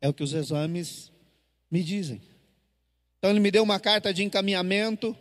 É 0.00 0.08
o 0.08 0.14
que 0.14 0.22
os 0.22 0.34
exames 0.34 1.10
me 1.68 1.82
dizem. 1.82 2.29
Então 3.20 3.30
ele 3.30 3.40
me 3.40 3.50
deu 3.50 3.62
uma 3.62 3.78
carta 3.78 4.14
de 4.14 4.24
encaminhamento. 4.24 5.14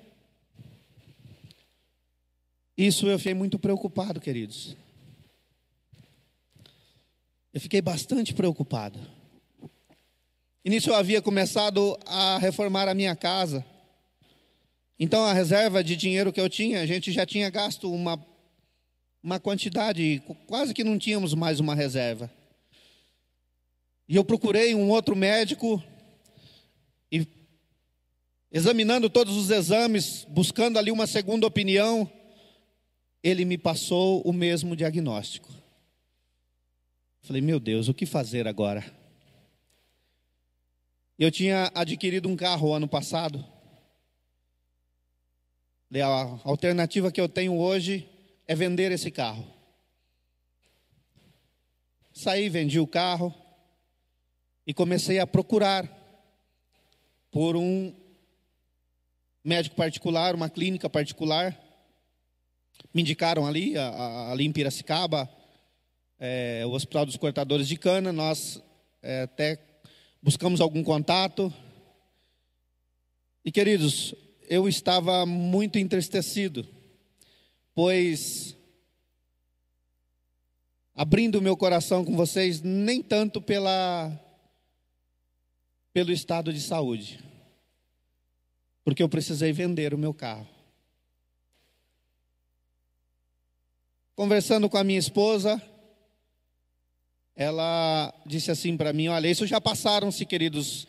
Isso 2.77 3.07
eu 3.07 3.17
fiquei 3.17 3.33
muito 3.33 3.59
preocupado, 3.59 4.21
queridos. 4.21 4.73
Eu 7.53 7.59
fiquei 7.59 7.81
bastante 7.81 8.33
preocupado. 8.33 8.97
Nisso 10.63 10.91
eu 10.91 10.95
havia 10.95 11.21
começado 11.21 11.99
a 12.05 12.37
reformar 12.37 12.87
a 12.87 12.93
minha 12.93 13.17
casa. 13.17 13.65
Então 14.97 15.25
a 15.25 15.33
reserva 15.33 15.83
de 15.83 15.97
dinheiro 15.97 16.31
que 16.31 16.39
eu 16.39 16.49
tinha, 16.49 16.79
a 16.79 16.85
gente 16.85 17.11
já 17.11 17.25
tinha 17.25 17.49
gasto 17.49 17.93
uma, 17.93 18.25
uma 19.21 19.41
quantidade, 19.41 20.23
quase 20.47 20.73
que 20.73 20.85
não 20.85 20.97
tínhamos 20.97 21.33
mais 21.33 21.59
uma 21.59 21.75
reserva. 21.75 22.31
E 24.07 24.15
eu 24.15 24.23
procurei 24.23 24.73
um 24.73 24.89
outro 24.89 25.17
médico 25.17 25.83
e 27.11 27.27
examinando 28.51 29.09
todos 29.09 29.35
os 29.35 29.49
exames, 29.49 30.25
buscando 30.29 30.79
ali 30.79 30.91
uma 30.91 31.05
segunda 31.05 31.45
opinião, 31.45 32.11
ele 33.23 33.45
me 33.45 33.57
passou 33.57 34.21
o 34.21 34.33
mesmo 34.33 34.75
diagnóstico. 34.75 35.49
Falei, 37.21 37.41
meu 37.41 37.59
Deus, 37.59 37.87
o 37.87 37.93
que 37.93 38.05
fazer 38.05 38.47
agora? 38.47 38.83
Eu 41.17 41.29
tinha 41.29 41.69
adquirido 41.75 42.29
um 42.29 42.35
carro 42.35 42.73
ano 42.73 42.87
passado. 42.87 43.45
A 45.93 46.39
alternativa 46.43 47.11
que 47.11 47.19
eu 47.19 47.27
tenho 47.27 47.57
hoje 47.57 48.09
é 48.47 48.55
vender 48.55 48.91
esse 48.91 49.11
carro. 49.11 49.45
Saí, 52.13 52.47
vendi 52.47 52.79
o 52.79 52.87
carro 52.87 53.33
e 54.65 54.73
comecei 54.73 55.19
a 55.19 55.27
procurar 55.27 55.87
por 57.31 57.55
um 57.55 57.93
médico 59.49 59.75
particular, 59.75 60.35
uma 60.35 60.47
clínica 60.47 60.87
particular. 60.87 61.59
Me 62.93 63.01
indicaram 63.01 63.47
ali, 63.47 63.73
ali 64.31 64.45
em 64.45 64.51
Piracicaba, 64.51 65.27
é, 66.19 66.63
o 66.67 66.69
Hospital 66.69 67.07
dos 67.07 67.17
Cortadores 67.17 67.67
de 67.67 67.75
Cana, 67.75 68.13
nós 68.13 68.61
é, 69.01 69.23
até 69.23 69.57
buscamos 70.21 70.61
algum 70.61 70.83
contato. 70.83 71.51
E 73.43 73.51
queridos, 73.51 74.13
eu 74.47 74.69
estava 74.69 75.25
muito 75.25 75.79
entristecido, 75.79 76.67
pois 77.73 78.55
abrindo 80.93 81.41
meu 81.41 81.57
coração 81.57 82.05
com 82.05 82.15
vocês, 82.15 82.61
nem 82.61 83.01
tanto 83.01 83.41
pela 83.41 84.11
pelo 85.91 86.11
estado 86.11 86.53
de 86.53 86.61
saúde, 86.61 87.19
porque 88.89 89.03
eu 89.03 89.07
precisei 89.07 89.53
vender 89.53 89.93
o 89.93 89.99
meu 89.99 90.11
carro. 90.11 90.47
Conversando 94.15 94.67
com 94.67 94.77
a 94.77 94.83
minha 94.83 94.97
esposa, 94.97 95.61
ela 97.35 98.11
disse 98.25 98.49
assim 98.49 98.75
para 98.75 98.91
mim: 98.91 99.07
Olha, 99.07 99.27
isso 99.27 99.45
já 99.45 99.61
passaram-se, 99.61 100.25
queridos, 100.25 100.87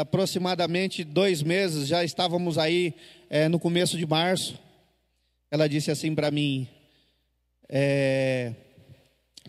aproximadamente 0.00 1.04
dois 1.04 1.42
meses, 1.42 1.86
já 1.86 2.02
estávamos 2.02 2.56
aí 2.56 2.94
é, 3.28 3.46
no 3.46 3.60
começo 3.60 3.98
de 3.98 4.06
março. 4.06 4.58
Ela 5.50 5.68
disse 5.68 5.90
assim 5.90 6.14
para 6.14 6.30
mim: 6.30 6.66
é, 7.68 8.54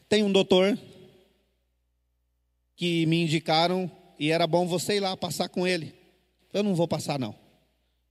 Tem 0.10 0.22
um 0.22 0.34
doutor 0.34 0.78
que 2.76 3.06
me 3.06 3.24
indicaram 3.24 3.90
e 4.20 4.32
era 4.32 4.46
bom 4.46 4.68
você 4.68 4.98
ir 4.98 5.00
lá 5.00 5.16
passar 5.16 5.48
com 5.48 5.66
ele. 5.66 5.96
Eu 6.52 6.62
não 6.62 6.76
vou 6.76 6.90
passar, 6.90 7.18
não. 7.18 7.45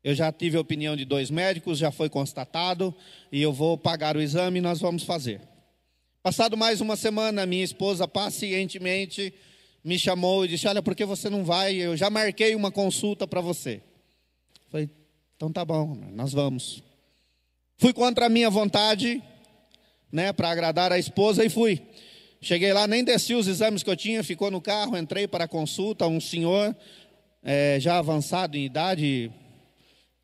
Eu 0.05 0.15
já 0.15 0.31
tive 0.31 0.59
a 0.59 0.61
opinião 0.61 0.95
de 0.95 1.07
dois 1.07 1.31
médicos, 1.31 1.79
já 1.79 1.91
foi 1.91 2.11
constatado, 2.11 2.95
e 3.33 3.41
eu 3.41 3.55
vou 3.55 3.79
pagar 3.79 4.19
o 4.19 4.21
exame 4.21 4.59
e 4.59 4.63
nós 4.63 4.79
vamos 4.79 5.03
fazer. 5.03 5.41
Passado 6.23 6.59
mais 6.59 6.83
uma 6.83 6.95
semana, 6.95 7.47
minha 7.47 7.65
esposa 7.65 8.07
pacientemente 8.07 9.33
me 9.83 9.99
chamou 9.99 10.45
e 10.45 10.49
disse: 10.49 10.69
Olha, 10.69 10.83
por 10.83 10.95
que 10.95 11.07
você 11.07 11.31
não 11.31 11.43
vai? 11.43 11.77
Eu 11.77 11.97
já 11.97 12.11
marquei 12.11 12.55
uma 12.55 12.71
consulta 12.71 13.27
para 13.27 13.41
você. 13.41 13.81
Falei: 14.71 14.91
Então 15.37 15.51
tá 15.51 15.65
bom, 15.65 15.97
nós 16.13 16.35
vamos. 16.35 16.83
Fui 17.79 17.95
contra 17.95 18.27
a 18.27 18.29
minha 18.29 18.51
vontade, 18.51 19.23
né, 20.13 20.35
para 20.35 20.51
agradar 20.51 20.93
a 20.93 20.99
esposa 20.99 21.43
e 21.43 21.49
fui. 21.49 21.81
Cheguei 22.43 22.75
lá, 22.75 22.87
nem 22.87 23.03
desci 23.03 23.35
os 23.35 23.49
exames 23.49 23.83
que 23.83 23.89
eu 23.89 23.97
tinha, 23.97 24.23
ficou 24.23 24.51
no 24.51 24.61
carro, 24.61 24.99
entrei 24.99 25.27
para 25.27 25.45
a 25.45 25.49
consulta. 25.49 26.07
Um 26.07 26.21
senhor, 26.21 26.77
é, 27.43 27.79
já 27.81 27.99
avançado 27.99 28.55
em 28.55 28.67
idade, 28.67 29.33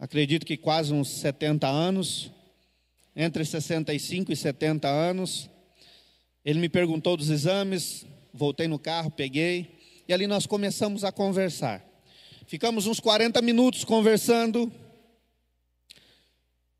acredito 0.00 0.46
que 0.46 0.56
quase 0.56 0.94
uns 0.94 1.10
70 1.10 1.68
anos, 1.68 2.30
entre 3.14 3.44
65 3.44 4.32
e 4.32 4.36
70 4.36 4.88
anos. 4.88 5.50
Ele 6.42 6.58
me 6.58 6.70
perguntou 6.70 7.18
dos 7.18 7.28
exames, 7.28 8.06
voltei 8.32 8.66
no 8.66 8.78
carro, 8.78 9.10
peguei, 9.10 9.78
e 10.08 10.14
ali 10.14 10.26
nós 10.26 10.46
começamos 10.46 11.04
a 11.04 11.12
conversar. 11.12 11.84
Ficamos 12.46 12.86
uns 12.86 12.98
40 12.98 13.42
minutos 13.42 13.84
conversando, 13.84 14.72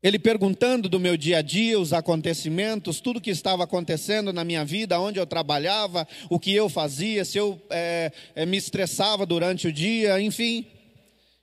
ele 0.01 0.17
perguntando 0.17 0.89
do 0.89 0.99
meu 0.99 1.15
dia 1.15 1.37
a 1.37 1.41
dia, 1.43 1.79
os 1.79 1.93
acontecimentos, 1.93 2.99
tudo 2.99 3.21
que 3.21 3.29
estava 3.29 3.63
acontecendo 3.63 4.33
na 4.33 4.43
minha 4.43 4.65
vida, 4.65 4.99
onde 4.99 5.19
eu 5.19 5.27
trabalhava, 5.27 6.07
o 6.27 6.39
que 6.39 6.51
eu 6.55 6.67
fazia, 6.67 7.23
se 7.23 7.37
eu 7.37 7.61
é, 7.69 8.11
me 8.47 8.57
estressava 8.57 9.27
durante 9.27 9.67
o 9.67 9.71
dia, 9.71 10.19
enfim. 10.19 10.80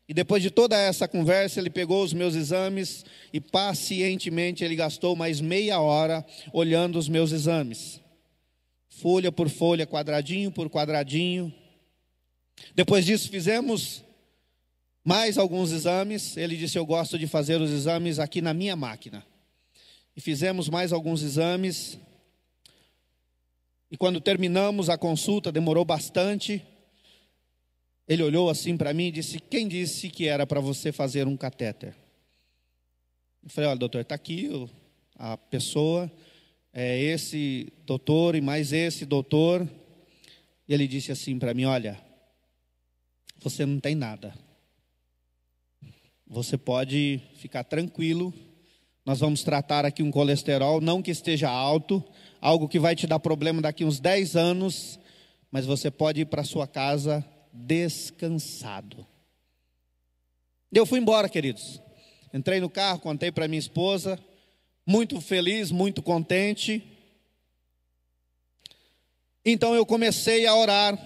E 0.08 0.14
depois 0.14 0.42
de 0.42 0.50
toda 0.50 0.74
essa 0.74 1.06
conversa, 1.06 1.60
ele 1.60 1.68
pegou 1.68 2.02
os 2.02 2.14
meus 2.14 2.34
exames 2.34 3.04
e 3.30 3.38
pacientemente 3.38 4.64
ele 4.64 4.74
gastou 4.74 5.14
mais 5.14 5.38
meia 5.38 5.78
hora 5.80 6.24
olhando 6.50 6.98
os 6.98 7.10
meus 7.10 7.30
exames. 7.30 8.00
Folha 8.88 9.30
por 9.30 9.50
folha, 9.50 9.86
quadradinho 9.86 10.50
por 10.50 10.70
quadradinho. 10.70 11.52
Depois 12.74 13.04
disso, 13.04 13.28
fizemos 13.28 14.02
mais 15.04 15.36
alguns 15.36 15.72
exames. 15.72 16.38
Ele 16.38 16.56
disse: 16.56 16.78
Eu 16.78 16.86
gosto 16.86 17.18
de 17.18 17.26
fazer 17.26 17.60
os 17.60 17.70
exames 17.70 18.18
aqui 18.18 18.40
na 18.40 18.54
minha 18.54 18.74
máquina. 18.74 19.24
E 20.16 20.22
fizemos 20.22 20.70
mais 20.70 20.90
alguns 20.90 21.22
exames. 21.22 21.98
E 23.90 23.96
quando 23.96 24.22
terminamos 24.22 24.88
a 24.88 24.96
consulta, 24.96 25.52
demorou 25.52 25.84
bastante. 25.84 26.64
Ele 28.08 28.22
olhou 28.22 28.48
assim 28.48 28.74
para 28.74 28.94
mim 28.94 29.08
e 29.08 29.12
disse: 29.12 29.38
Quem 29.38 29.68
disse 29.68 30.08
que 30.08 30.26
era 30.26 30.46
para 30.46 30.60
você 30.60 30.90
fazer 30.90 31.26
um 31.26 31.36
catéter? 31.36 31.94
Eu 33.44 33.50
falei: 33.50 33.68
Olha, 33.68 33.78
doutor, 33.78 34.00
está 34.00 34.14
aqui 34.14 34.50
a 35.14 35.36
pessoa, 35.36 36.10
é 36.72 36.98
esse 36.98 37.70
doutor 37.84 38.34
e 38.34 38.40
mais 38.40 38.72
esse 38.72 39.04
doutor. 39.04 39.68
E 40.66 40.72
ele 40.72 40.88
disse 40.88 41.12
assim 41.12 41.38
para 41.38 41.52
mim: 41.52 41.66
Olha, 41.66 42.00
você 43.42 43.66
não 43.66 43.78
tem 43.78 43.94
nada. 43.94 44.34
Você 46.26 46.56
pode 46.56 47.20
ficar 47.36 47.64
tranquilo. 47.64 48.32
Nós 49.04 49.20
vamos 49.20 49.42
tratar 49.42 49.84
aqui 49.84 50.02
um 50.02 50.10
colesterol, 50.10 50.80
não 50.80 51.02
que 51.02 51.10
esteja 51.10 51.48
alto, 51.48 52.02
algo 52.40 52.68
que 52.68 52.78
vai 52.78 52.94
te 52.94 53.06
dar 53.06 53.18
problema 53.18 53.62
daqui 53.62 53.82
uns 53.82 54.00
10 54.00 54.36
anos, 54.36 55.00
mas 55.50 55.64
você 55.64 55.90
pode 55.90 56.20
ir 56.20 56.26
para 56.26 56.44
sua 56.44 56.66
casa 56.66 57.24
descansado. 57.52 59.06
Eu 60.72 60.84
fui 60.84 60.98
embora, 60.98 61.28
queridos. 61.28 61.80
Entrei 62.32 62.60
no 62.60 62.68
carro, 62.68 63.00
contei 63.00 63.32
para 63.32 63.48
minha 63.48 63.58
esposa, 63.58 64.18
muito 64.86 65.20
feliz, 65.20 65.70
muito 65.70 66.02
contente. 66.02 66.86
Então 69.44 69.74
eu 69.74 69.86
comecei 69.86 70.46
a 70.46 70.54
orar 70.54 70.98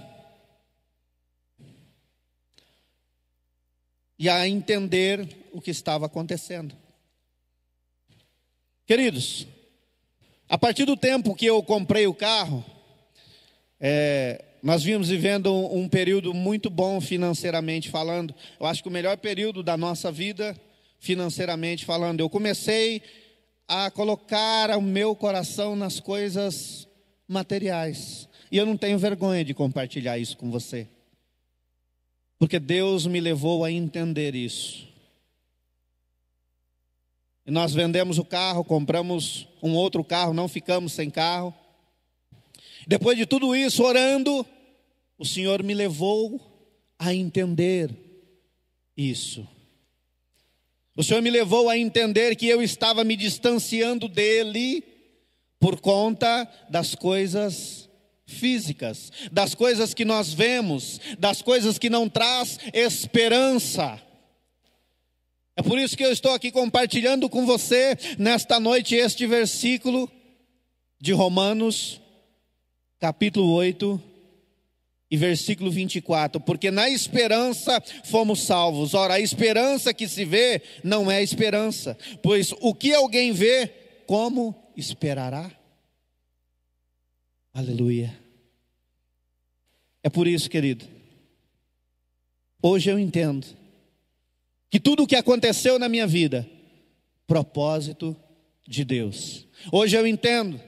e 4.19 4.29
a 4.29 4.49
entender 4.49 5.49
o 5.53 5.61
que 5.61 5.71
estava 5.71 6.07
acontecendo. 6.07 6.77
Queridos, 8.87 9.47
a 10.49 10.59
partir 10.59 10.85
do 10.85 10.97
tempo 10.97 11.35
que 11.35 11.47
eu 11.47 11.63
comprei 11.63 12.07
o 12.07 12.15
carro, 12.15 12.65
é, 13.81 14.45
nós 14.63 14.85
vimos 14.85 15.09
vivendo 15.09 15.53
um, 15.53 15.89
período 15.89 16.33
muito 16.33 16.71
bom 16.71 17.01
financeiramente 17.01 17.91
falando. 17.91 18.33
Eu 18.61 18.67
acho 18.67 18.81
que 18.81 18.89
o 18.89 18.93
melhor 18.93 19.17
período 19.17 19.61
da 19.61 19.77
nossa 19.77 20.13
vida, 20.13 20.57
financeiramente 21.01 21.85
falando. 21.85 22.21
Eu 22.21 22.31
comecei 22.31 23.03
a 23.67 23.91
colocar 23.91 24.71
o 24.79 24.81
meu 24.81 25.17
coração 25.17 25.75
nas 25.75 25.99
coisas 25.99 26.87
materiais. 27.27 28.29
E 28.53 28.57
eu 28.57 28.65
não 28.65 28.77
tenho 28.77 28.99
vergonha 29.01 29.45
de 29.45 29.53
compartilhar 29.53 30.17
isso 30.17 30.37
com 30.37 30.49
você. 30.49 30.87
Porque 32.39 32.61
Deus 32.61 33.05
me 33.05 33.21
levou 33.21 33.65
a 33.65 33.73
entender 33.73 34.37
isso. 34.37 34.87
E 37.45 37.51
nós 37.51 37.75
vendemos 37.75 38.17
o 38.17 38.25
carro, 38.25 38.63
compramos 38.63 39.49
um 39.61 39.75
outro 39.75 40.05
carro, 40.05 40.33
não 40.33 40.47
ficamos 40.47 40.93
sem 40.93 41.11
carro. 41.11 41.53
Depois 42.87 43.17
de 43.17 43.27
tudo 43.27 43.55
isso, 43.55 43.83
orando, 43.83 44.47
o 45.23 45.25
Senhor 45.25 45.63
me 45.63 45.73
levou 45.73 46.41
a 46.99 47.15
entender 47.15 47.95
isso. 48.97 49.47
O 50.97 51.05
Senhor 51.05 51.23
me 51.23 51.31
levou 51.31 51.69
a 51.69 51.79
entender 51.79 52.35
que 52.35 52.49
eu 52.49 52.61
estava 52.61 53.05
me 53.05 53.15
distanciando 53.15 54.09
dele 54.09 54.83
por 55.61 55.81
conta 55.81 56.51
das 56.69 56.97
coisas 56.97 57.89
físicas, 58.27 59.13
das 59.31 59.55
coisas 59.55 59.95
que 59.95 60.05
nós 60.05 60.35
vemos, 60.35 61.01
das 61.21 61.41
coisas 61.41 61.79
que 61.79 61.89
não 61.89 62.09
traz 62.09 62.59
esperança. 62.73 64.03
É 65.55 65.63
por 65.63 65.79
isso 65.79 65.97
que 65.97 66.05
eu 66.05 66.11
estou 66.11 66.33
aqui 66.33 66.51
compartilhando 66.51 67.31
com 67.31 67.47
você 67.47 67.97
nesta 68.19 68.59
noite 68.59 68.97
este 68.97 69.25
versículo 69.29 70.11
de 71.01 71.13
Romanos 71.13 72.01
capítulo 72.99 73.53
8, 73.53 74.12
e 75.13 75.17
versículo 75.19 75.71
24: 75.71 76.41
Porque 76.41 76.71
na 76.71 76.89
esperança 76.89 77.83
fomos 78.03 78.45
salvos. 78.45 78.95
Ora, 78.95 79.15
a 79.15 79.21
esperança 79.21 79.93
que 79.93 80.09
se 80.09 80.25
vê 80.25 80.63
não 80.83 81.11
é 81.11 81.23
esperança, 81.23 81.99
pois 82.23 82.55
o 82.61 82.75
que 82.75 82.95
alguém 82.95 83.31
vê, 83.31 83.67
como 84.07 84.73
esperará? 84.75 85.53
Aleluia. 87.53 88.19
É 90.03 90.09
por 90.09 90.27
isso, 90.27 90.49
querido, 90.49 90.87
hoje 92.63 92.91
eu 92.91 92.99
entendo 92.99 93.47
que 94.71 94.81
tudo 94.81 95.03
o 95.03 95.07
que 95.07 95.15
aconteceu 95.15 95.79
na 95.79 95.91
minha 95.91 96.07
vida, 96.07 96.49
propósito 97.27 98.17
de 98.67 98.83
Deus. 98.83 99.47
Hoje 99.71 99.95
eu 99.95 100.07
entendo 100.07 100.59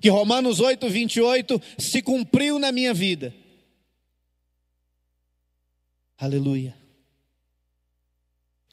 que 0.00 0.08
Romanos 0.08 0.60
8, 0.60 0.88
28 0.88 1.60
se 1.78 2.02
cumpriu 2.02 2.58
na 2.58 2.70
minha 2.70 2.94
vida. 2.94 3.34
Aleluia. 6.16 6.76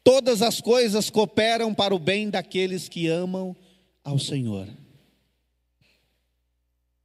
Todas 0.03 0.41
as 0.41 0.61
coisas 0.61 1.09
cooperam 1.09 1.73
para 1.73 1.93
o 1.93 1.99
bem 1.99 2.29
daqueles 2.29 2.87
que 2.87 3.07
amam 3.07 3.55
ao 4.03 4.19
Senhor. 4.19 4.67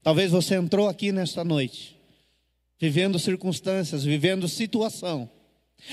Talvez 0.03 0.31
você 0.31 0.55
entrou 0.55 0.89
aqui 0.89 1.13
nesta 1.13 1.45
noite, 1.45 1.97
vivendo 2.79 3.19
circunstâncias, 3.19 4.05
vivendo 4.05 4.49
situação. 4.49 5.31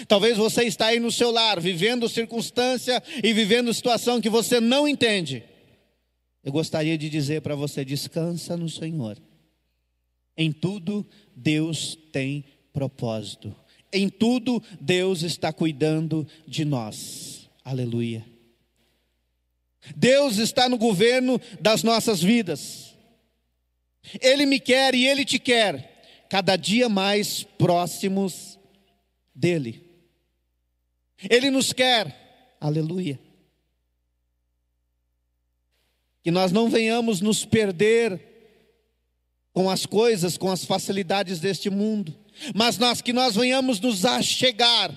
Talvez 0.08 0.38
você 0.38 0.64
está 0.64 0.88
aí 0.88 1.00
no 1.00 1.12
seu 1.12 1.32
lar, 1.32 1.62
vivendo 1.62 2.10
circunstância 2.10 3.02
e 3.24 3.32
vivendo 3.34 3.74
situação 3.74 4.20
que 4.20 4.30
você 4.30 4.60
não 4.60 4.88
entende. 4.88 5.44
Eu 6.48 6.54
gostaria 6.54 6.98
de 6.98 7.10
dizer 7.10 7.42
para 7.42 7.56
você: 7.56 7.84
descansa 7.84 8.56
no 8.56 8.70
Senhor. 8.70 9.18
Em 10.38 10.50
tudo 10.50 11.06
Deus 11.36 11.98
tem 12.14 12.46
propósito. 12.72 13.54
Em 13.92 14.08
tudo 14.08 14.64
Deus 14.80 15.24
está 15.24 15.52
cuidando 15.52 16.26
de 16.48 16.64
nós. 16.64 17.50
Aleluia. 17.66 18.26
Deus 19.94 20.38
está 20.38 20.70
no 20.70 20.78
governo 20.78 21.38
das 21.60 21.84
nossas 21.84 22.24
vidas. 22.24 22.96
Ele 24.22 24.46
me 24.46 24.58
quer 24.58 24.96
e 24.96 25.06
ele 25.06 25.26
te 25.26 25.40
quer, 25.40 26.26
cada 26.30 26.56
dia 26.56 26.88
mais 26.88 27.44
próximos 27.44 28.58
dele. 29.36 29.84
Ele 31.30 31.52
nos 31.52 31.74
quer, 31.74 32.56
aleluia. 32.62 33.27
Que 36.28 36.32
nós 36.32 36.52
não 36.52 36.70
venhamos 36.70 37.22
nos 37.22 37.46
perder 37.46 38.22
com 39.54 39.70
as 39.70 39.86
coisas, 39.86 40.38
com 40.38 40.52
as 40.52 40.66
facilidades 40.66 41.40
deste 41.40 41.70
mundo, 41.70 42.14
mas 42.54 42.78
nós 42.78 43.02
que 43.02 43.14
nós 43.14 43.34
venhamos 43.34 43.80
nos 43.80 44.04
achegar 44.04 44.92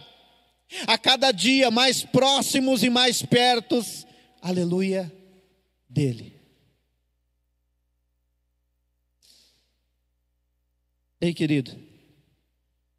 a 0.89 0.99
cada 0.99 1.31
dia 1.31 1.71
mais 1.71 2.03
próximos 2.03 2.83
e 2.83 2.91
mais 2.91 3.23
pertos, 3.23 4.05
aleluia, 4.43 5.09
dele. 5.89 6.35
Ei, 11.21 11.33
querido, 11.33 11.79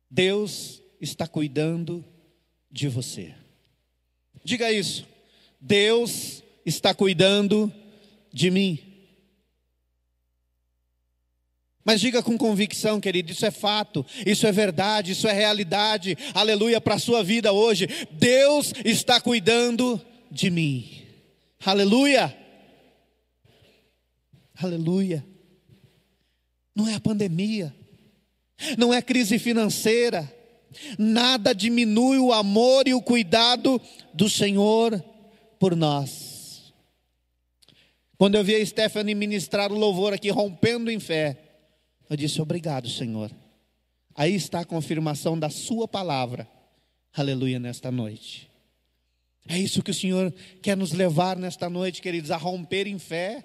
Deus 0.09 0.81
está 1.01 1.27
cuidando 1.27 2.01
de 2.71 2.87
você. 2.87 3.35
Diga 4.41 4.71
isso. 4.71 5.05
Deus 5.59 6.41
está 6.65 6.93
cuidando 6.93 7.67
de 7.67 7.80
mim. 8.49 8.91
Mas 11.83 11.99
diga 11.99 12.21
com 12.21 12.37
convicção, 12.37 13.01
querido, 13.01 13.31
isso 13.31 13.45
é 13.45 13.51
fato, 13.51 14.05
isso 14.25 14.45
é 14.45 14.51
verdade, 14.51 15.13
isso 15.13 15.27
é 15.27 15.33
realidade, 15.33 16.15
aleluia, 16.33 16.79
para 16.79 16.95
a 16.95 16.99
sua 16.99 17.23
vida 17.23 17.51
hoje. 17.51 17.87
Deus 18.11 18.71
está 18.85 19.19
cuidando 19.19 19.99
de 20.29 20.51
mim, 20.51 21.05
aleluia, 21.65 22.37
aleluia. 24.55 25.25
Não 26.75 26.87
é 26.87 26.93
a 26.93 26.99
pandemia, 26.99 27.75
não 28.77 28.93
é 28.93 29.01
crise 29.01 29.39
financeira, 29.39 30.31
nada 30.99 31.53
diminui 31.53 32.19
o 32.19 32.31
amor 32.31 32.87
e 32.87 32.93
o 32.93 33.01
cuidado 33.01 33.81
do 34.13 34.29
Senhor 34.29 35.03
por 35.59 35.75
nós. 35.75 36.30
Quando 38.21 38.35
eu 38.35 38.43
vi 38.43 38.53
a 38.53 38.63
Stephanie 38.63 39.15
ministrar 39.15 39.71
o 39.71 39.75
louvor 39.75 40.13
aqui, 40.13 40.29
rompendo 40.29 40.91
em 40.91 40.99
fé, 40.99 41.39
eu 42.07 42.15
disse: 42.15 42.39
Obrigado, 42.39 42.87
Senhor. 42.87 43.31
Aí 44.13 44.35
está 44.35 44.59
a 44.59 44.63
confirmação 44.63 45.39
da 45.39 45.49
Sua 45.49 45.87
palavra, 45.87 46.47
aleluia, 47.11 47.57
nesta 47.57 47.89
noite. 47.89 48.47
É 49.49 49.57
isso 49.57 49.81
que 49.81 49.89
o 49.89 49.93
Senhor 49.95 50.31
quer 50.61 50.77
nos 50.77 50.91
levar 50.91 51.35
nesta 51.35 51.67
noite, 51.67 51.99
queridos, 51.99 52.29
a 52.29 52.37
romper 52.37 52.85
em 52.85 52.99
fé 52.99 53.43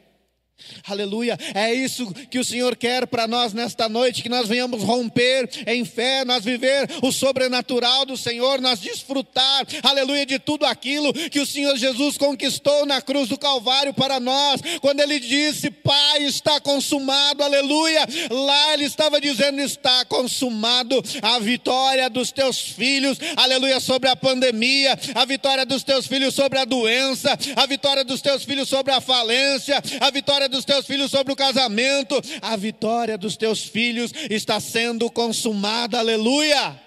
Aleluia, 0.88 1.38
é 1.54 1.74
isso 1.74 2.12
que 2.30 2.38
o 2.38 2.44
Senhor 2.44 2.76
quer 2.76 3.06
para 3.06 3.26
nós 3.28 3.52
nesta 3.52 3.88
noite, 3.88 4.22
que 4.22 4.28
nós 4.28 4.48
venhamos 4.48 4.82
romper 4.82 5.48
em 5.66 5.84
fé, 5.84 6.24
nós 6.24 6.44
viver 6.44 6.88
o 7.02 7.12
sobrenatural 7.12 8.06
do 8.06 8.16
Senhor, 8.16 8.60
nós 8.60 8.80
desfrutar, 8.80 9.66
aleluia, 9.82 10.24
de 10.24 10.38
tudo 10.38 10.64
aquilo 10.64 11.12
que 11.12 11.40
o 11.40 11.46
Senhor 11.46 11.76
Jesus 11.76 12.16
conquistou 12.16 12.86
na 12.86 13.02
cruz 13.02 13.28
do 13.28 13.36
Calvário 13.36 13.92
para 13.92 14.18
nós, 14.18 14.60
quando 14.80 15.00
Ele 15.00 15.20
disse, 15.20 15.70
Pai, 15.70 16.22
está 16.22 16.58
consumado, 16.58 17.42
aleluia, 17.42 18.06
lá 18.30 18.72
Ele 18.72 18.84
estava 18.84 19.20
dizendo, 19.20 19.60
está 19.60 20.06
consumado 20.06 21.02
a 21.20 21.38
vitória 21.38 22.08
dos 22.08 22.32
teus 22.32 22.58
filhos, 22.58 23.18
aleluia, 23.36 23.78
sobre 23.78 24.08
a 24.08 24.16
pandemia, 24.16 24.98
a 25.14 25.24
vitória 25.26 25.66
dos 25.66 25.82
teus 25.82 26.06
filhos 26.06 26.34
sobre 26.34 26.58
a 26.58 26.64
doença, 26.64 27.36
a 27.54 27.66
vitória 27.66 28.04
dos 28.04 28.22
teus 28.22 28.42
filhos 28.42 28.68
sobre 28.68 28.92
a 28.92 29.02
falência, 29.02 29.82
a 30.00 30.10
vitória 30.10 30.45
vitória 30.46 30.48
dos 30.48 30.64
teus 30.64 30.86
filhos 30.86 31.10
sobre 31.10 31.32
o 31.32 31.36
casamento, 31.36 32.14
a 32.40 32.56
vitória 32.56 33.18
dos 33.18 33.36
teus 33.36 33.64
filhos 33.64 34.12
está 34.30 34.60
sendo 34.60 35.10
consumada, 35.10 35.98
aleluia. 35.98 36.80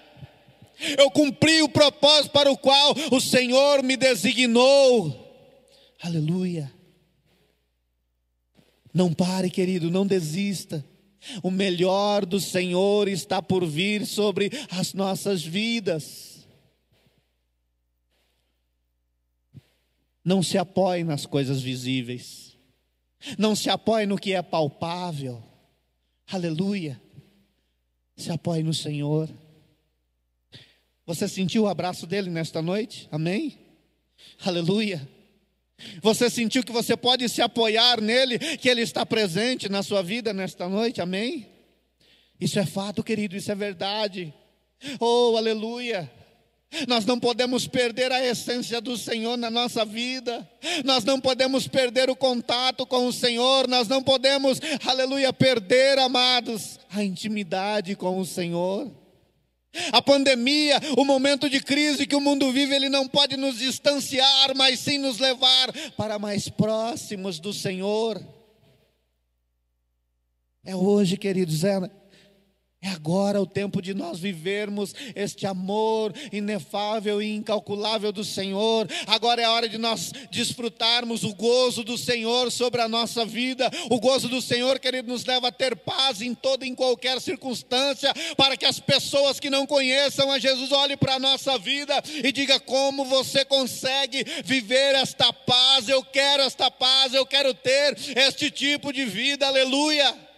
Eu 0.98 1.10
cumpri 1.10 1.62
o 1.62 1.68
propósito 1.68 2.32
para 2.32 2.50
o 2.50 2.56
qual 2.56 2.94
o 3.10 3.20
Senhor 3.20 3.82
me 3.82 3.96
designou, 3.96 5.14
aleluia. 6.02 6.72
Não 8.92 9.12
pare, 9.12 9.50
querido, 9.50 9.90
não 9.90 10.06
desista. 10.06 10.84
O 11.42 11.50
melhor 11.50 12.24
do 12.24 12.40
Senhor 12.40 13.06
está 13.08 13.42
por 13.42 13.64
vir 13.66 14.06
sobre 14.06 14.50
as 14.70 14.94
nossas 14.94 15.44
vidas. 15.44 16.48
Não 20.24 20.42
se 20.42 20.56
apoie 20.56 21.04
nas 21.04 21.26
coisas 21.26 21.60
visíveis. 21.60 22.49
Não 23.38 23.54
se 23.54 23.68
apoie 23.68 24.06
no 24.06 24.18
que 24.18 24.32
é 24.32 24.42
palpável. 24.42 25.42
Aleluia. 26.30 27.00
Se 28.16 28.30
apoie 28.30 28.62
no 28.62 28.74
Senhor. 28.74 29.28
Você 31.06 31.28
sentiu 31.28 31.64
o 31.64 31.68
abraço 31.68 32.06
dele 32.06 32.30
nesta 32.30 32.62
noite? 32.62 33.08
Amém? 33.10 33.58
Aleluia. 34.44 35.08
Você 36.02 36.28
sentiu 36.28 36.62
que 36.62 36.72
você 36.72 36.96
pode 36.96 37.28
se 37.28 37.40
apoiar 37.40 38.00
nele, 38.00 38.38
que 38.38 38.68
ele 38.68 38.82
está 38.82 39.04
presente 39.04 39.68
na 39.68 39.82
sua 39.82 40.02
vida 40.02 40.32
nesta 40.32 40.68
noite? 40.68 41.00
Amém? 41.00 41.48
Isso 42.40 42.58
é 42.58 42.66
fato, 42.66 43.02
querido, 43.02 43.36
isso 43.36 43.50
é 43.50 43.54
verdade. 43.54 44.32
Oh, 44.98 45.36
aleluia. 45.36 46.10
Nós 46.86 47.04
não 47.04 47.18
podemos 47.18 47.66
perder 47.66 48.12
a 48.12 48.24
essência 48.24 48.80
do 48.80 48.96
Senhor 48.96 49.36
na 49.36 49.50
nossa 49.50 49.84
vida, 49.84 50.48
nós 50.84 51.04
não 51.04 51.20
podemos 51.20 51.66
perder 51.66 52.08
o 52.08 52.14
contato 52.14 52.86
com 52.86 53.06
o 53.06 53.12
Senhor, 53.12 53.66
nós 53.66 53.88
não 53.88 54.02
podemos, 54.02 54.60
aleluia, 54.86 55.32
perder, 55.32 55.98
amados, 55.98 56.78
a 56.88 57.02
intimidade 57.02 57.96
com 57.96 58.20
o 58.20 58.24
Senhor. 58.24 58.90
A 59.92 60.02
pandemia, 60.02 60.80
o 60.96 61.04
momento 61.04 61.48
de 61.48 61.60
crise 61.60 62.06
que 62.06 62.16
o 62.16 62.20
mundo 62.20 62.50
vive, 62.52 62.74
ele 62.74 62.88
não 62.88 63.06
pode 63.06 63.36
nos 63.36 63.58
distanciar, 63.58 64.54
mas 64.56 64.80
sim 64.80 64.98
nos 64.98 65.18
levar 65.18 65.72
para 65.96 66.18
mais 66.18 66.48
próximos 66.48 67.38
do 67.38 67.52
Senhor. 67.52 68.20
É 70.64 70.74
hoje, 70.74 71.16
queridos, 71.16 71.64
é 71.64 71.80
é 72.82 72.88
agora 72.88 73.38
o 73.38 73.46
tempo 73.46 73.82
de 73.82 73.92
nós 73.92 74.18
vivermos 74.18 74.94
este 75.14 75.46
amor 75.46 76.14
inefável 76.32 77.20
e 77.20 77.30
incalculável 77.36 78.10
do 78.10 78.24
Senhor. 78.24 78.88
Agora 79.06 79.42
é 79.42 79.44
a 79.44 79.52
hora 79.52 79.68
de 79.68 79.76
nós 79.76 80.12
desfrutarmos 80.30 81.22
o 81.22 81.34
gozo 81.34 81.84
do 81.84 81.98
Senhor 81.98 82.50
sobre 82.50 82.80
a 82.80 82.88
nossa 82.88 83.22
vida. 83.26 83.70
O 83.90 84.00
gozo 84.00 84.30
do 84.30 84.40
Senhor, 84.40 84.78
querido, 84.78 85.12
nos 85.12 85.26
leva 85.26 85.48
a 85.48 85.52
ter 85.52 85.76
paz 85.76 86.22
em 86.22 86.34
toda 86.34 86.64
e 86.64 86.70
em 86.70 86.74
qualquer 86.74 87.20
circunstância, 87.20 88.14
para 88.34 88.56
que 88.56 88.64
as 88.64 88.80
pessoas 88.80 89.38
que 89.38 89.50
não 89.50 89.66
conheçam 89.66 90.32
a 90.32 90.38
Jesus 90.38 90.72
olhem 90.72 90.96
para 90.96 91.16
a 91.16 91.20
nossa 91.20 91.58
vida 91.58 92.02
e 92.24 92.32
diga 92.32 92.58
como 92.58 93.04
você 93.04 93.44
consegue 93.44 94.24
viver 94.42 94.94
esta 94.94 95.30
paz. 95.34 95.86
Eu 95.86 96.02
quero 96.02 96.44
esta 96.44 96.70
paz, 96.70 97.12
eu 97.12 97.26
quero 97.26 97.52
ter 97.52 97.94
este 98.16 98.50
tipo 98.50 98.90
de 98.90 99.04
vida. 99.04 99.46
Aleluia. 99.46 100.29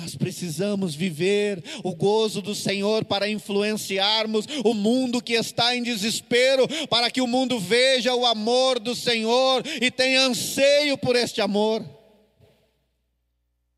Nós 0.00 0.16
precisamos 0.16 0.94
viver 0.94 1.62
o 1.84 1.94
gozo 1.94 2.40
do 2.40 2.54
Senhor 2.54 3.04
para 3.04 3.28
influenciarmos 3.28 4.46
o 4.64 4.72
mundo 4.72 5.20
que 5.20 5.34
está 5.34 5.76
em 5.76 5.82
desespero, 5.82 6.66
para 6.88 7.10
que 7.10 7.20
o 7.20 7.26
mundo 7.26 7.60
veja 7.60 8.14
o 8.14 8.24
amor 8.24 8.80
do 8.80 8.94
Senhor 8.94 9.62
e 9.66 9.90
tenha 9.90 10.22
anseio 10.22 10.96
por 10.96 11.16
este 11.16 11.42
amor. 11.42 11.84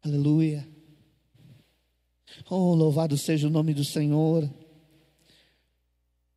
Aleluia. 0.01 0.69
Oh, 2.49 2.73
louvado 2.73 3.19
seja 3.19 3.49
o 3.49 3.51
nome 3.51 3.75
do 3.75 3.85
Senhor. 3.85 4.49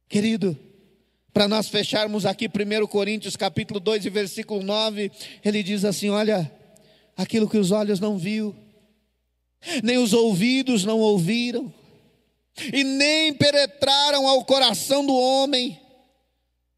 Querido, 0.09 0.57
para 1.31 1.47
nós 1.47 1.67
fecharmos 1.67 2.25
aqui 2.25 2.47
1 2.47 2.87
Coríntios 2.87 3.35
capítulo 3.35 3.79
2 3.79 4.07
e 4.07 4.09
versículo 4.09 4.63
9, 4.63 5.11
ele 5.43 5.61
diz 5.61 5.85
assim: 5.85 6.09
Olha, 6.09 6.51
aquilo 7.15 7.47
que 7.47 7.57
os 7.57 7.69
olhos 7.69 7.99
não 7.99 8.17
viu, 8.17 8.55
nem 9.83 9.97
os 9.97 10.13
ouvidos 10.13 10.83
não 10.83 10.99
ouviram, 10.99 11.73
e 12.73 12.83
nem 12.83 13.33
penetraram 13.33 14.27
ao 14.27 14.45
coração 14.45 15.05
do 15.05 15.15
homem, 15.15 15.79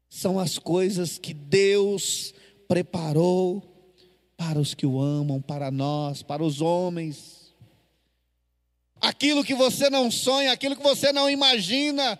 são 0.08 0.38
as 0.38 0.58
coisas 0.58 1.18
que 1.18 1.32
Deus 1.32 2.34
preparou 2.66 3.62
para 4.36 4.58
os 4.58 4.74
que 4.74 4.86
o 4.86 5.00
amam, 5.00 5.40
para 5.40 5.70
nós, 5.70 6.22
para 6.22 6.42
os 6.42 6.60
homens. 6.60 7.52
Aquilo 9.00 9.44
que 9.44 9.54
você 9.54 9.88
não 9.90 10.10
sonha, 10.10 10.52
aquilo 10.52 10.76
que 10.76 10.82
você 10.82 11.12
não 11.12 11.30
imagina. 11.30 12.18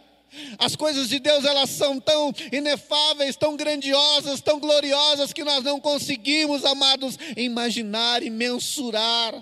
As 0.58 0.76
coisas 0.76 1.08
de 1.08 1.18
Deus, 1.18 1.44
elas 1.44 1.70
são 1.70 1.98
tão 1.98 2.32
inefáveis, 2.52 3.36
tão 3.36 3.56
grandiosas, 3.56 4.40
tão 4.40 4.60
gloriosas, 4.60 5.32
que 5.32 5.42
nós 5.42 5.64
não 5.64 5.80
conseguimos, 5.80 6.64
amados, 6.64 7.18
imaginar 7.36 8.22
e 8.22 8.30
mensurar. 8.30 9.34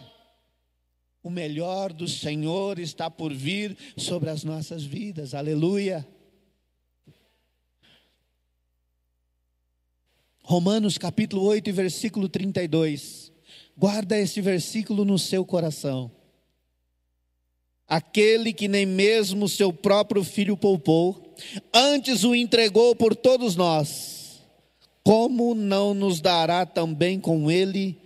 O 1.26 1.30
melhor 1.30 1.92
do 1.92 2.06
Senhor 2.06 2.78
está 2.78 3.10
por 3.10 3.34
vir 3.34 3.76
sobre 3.96 4.30
as 4.30 4.44
nossas 4.44 4.84
vidas, 4.84 5.34
aleluia. 5.34 6.06
Romanos 10.44 10.96
capítulo 10.96 11.42
8, 11.42 11.72
versículo 11.72 12.28
32. 12.28 13.32
Guarda 13.76 14.16
esse 14.16 14.40
versículo 14.40 15.04
no 15.04 15.18
seu 15.18 15.44
coração. 15.44 16.12
Aquele 17.88 18.52
que 18.52 18.68
nem 18.68 18.86
mesmo 18.86 19.48
seu 19.48 19.72
próprio 19.72 20.22
filho 20.22 20.56
poupou, 20.56 21.34
antes 21.74 22.22
o 22.22 22.36
entregou 22.36 22.94
por 22.94 23.16
todos 23.16 23.56
nós, 23.56 24.40
como 25.02 25.56
não 25.56 25.92
nos 25.92 26.20
dará 26.20 26.64
também 26.64 27.18
com 27.18 27.50
ele 27.50 28.00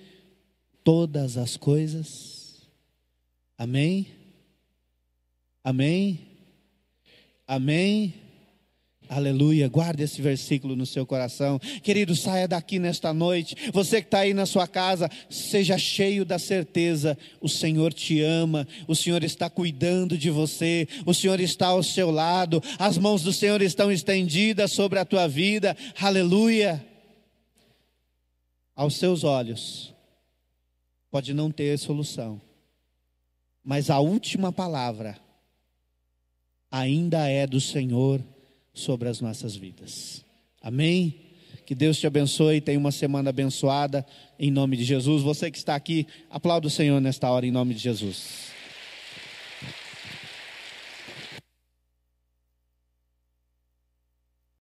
todas 0.82 1.36
as 1.36 1.58
coisas? 1.58 2.39
Amém? 3.60 4.06
Amém? 5.62 6.18
Amém? 7.46 8.14
Aleluia, 9.06 9.68
guarde 9.68 10.02
esse 10.02 10.22
versículo 10.22 10.74
no 10.74 10.86
seu 10.86 11.04
coração. 11.04 11.58
Querido, 11.82 12.16
saia 12.16 12.48
daqui 12.48 12.78
nesta 12.78 13.12
noite. 13.12 13.54
Você 13.70 14.00
que 14.00 14.06
está 14.06 14.20
aí 14.20 14.32
na 14.32 14.46
sua 14.46 14.66
casa, 14.66 15.10
seja 15.28 15.76
cheio 15.76 16.24
da 16.24 16.38
certeza: 16.38 17.18
o 17.38 17.50
Senhor 17.50 17.92
te 17.92 18.22
ama, 18.22 18.66
o 18.88 18.96
Senhor 18.96 19.22
está 19.22 19.50
cuidando 19.50 20.16
de 20.16 20.30
você, 20.30 20.88
o 21.04 21.12
Senhor 21.12 21.38
está 21.38 21.66
ao 21.66 21.82
seu 21.82 22.10
lado, 22.10 22.62
as 22.78 22.96
mãos 22.96 23.22
do 23.22 23.32
Senhor 23.32 23.60
estão 23.60 23.92
estendidas 23.92 24.72
sobre 24.72 24.98
a 24.98 25.04
tua 25.04 25.28
vida. 25.28 25.76
Aleluia. 26.00 26.82
Aos 28.74 28.96
seus 28.96 29.22
olhos, 29.22 29.92
pode 31.10 31.34
não 31.34 31.50
ter 31.50 31.78
solução, 31.78 32.40
mas 33.64 33.90
a 33.90 33.98
última 33.98 34.52
palavra 34.52 35.18
ainda 36.70 37.28
é 37.28 37.46
do 37.46 37.60
Senhor 37.60 38.22
sobre 38.72 39.08
as 39.08 39.20
nossas 39.20 39.56
vidas. 39.56 40.24
Amém? 40.62 41.30
Que 41.66 41.74
Deus 41.74 41.98
te 41.98 42.06
abençoe 42.06 42.56
e 42.56 42.60
tenha 42.60 42.78
uma 42.78 42.92
semana 42.92 43.30
abençoada 43.30 44.04
em 44.38 44.50
nome 44.50 44.76
de 44.76 44.84
Jesus. 44.84 45.22
Você 45.22 45.50
que 45.50 45.58
está 45.58 45.74
aqui, 45.74 46.06
aplauda 46.28 46.66
o 46.66 46.70
Senhor 46.70 47.00
nesta 47.00 47.30
hora 47.30 47.46
em 47.46 47.50
nome 47.50 47.74
de 47.74 47.80
Jesus. 47.80 48.50